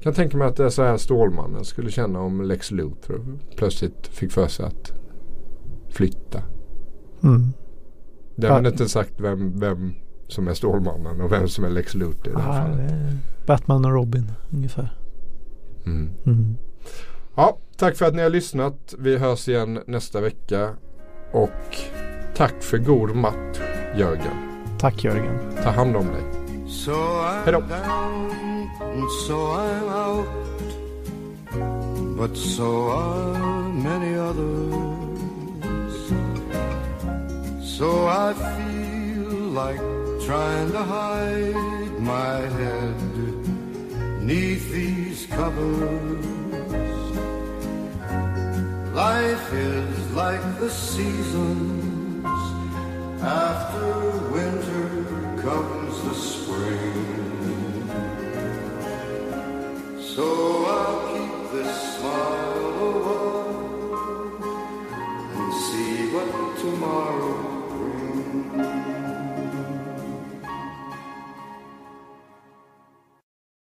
[0.00, 4.06] kan tänka mig att det är så här Stålmannen skulle känna om Lex Luthor plötsligt
[4.06, 4.97] fick för sig att
[5.90, 6.42] flytta.
[7.22, 7.52] Mm.
[8.36, 9.94] Därmed inte sagt vem, vem
[10.28, 12.92] som är Stålmannen och vem som är Lex Luthor i det här det fallet.
[13.46, 14.98] Batman och Robin ungefär.
[15.86, 16.10] Mm.
[16.26, 16.56] Mm.
[17.36, 18.94] Ja, tack för att ni har lyssnat.
[18.98, 20.70] Vi hörs igen nästa vecka.
[21.32, 21.76] Och
[22.34, 23.58] tack för god match
[23.96, 24.36] Jörgen.
[24.78, 25.38] Tack Jörgen.
[25.62, 26.22] Ta hand om dig.
[26.68, 26.92] So
[27.46, 28.30] down
[28.80, 30.28] and so I'm out,
[32.16, 34.87] but so are many others.
[37.78, 39.30] So I feel
[39.62, 39.78] like
[40.26, 42.96] trying to hide my head
[44.20, 46.24] neath these covers.
[48.92, 52.26] Life is like the seasons.
[53.22, 53.86] After
[54.32, 54.88] winter
[55.40, 56.98] comes the spring.
[60.16, 60.26] So
[60.66, 62.58] I'll keep this smile
[62.90, 63.18] away
[65.36, 67.47] and see what tomorrow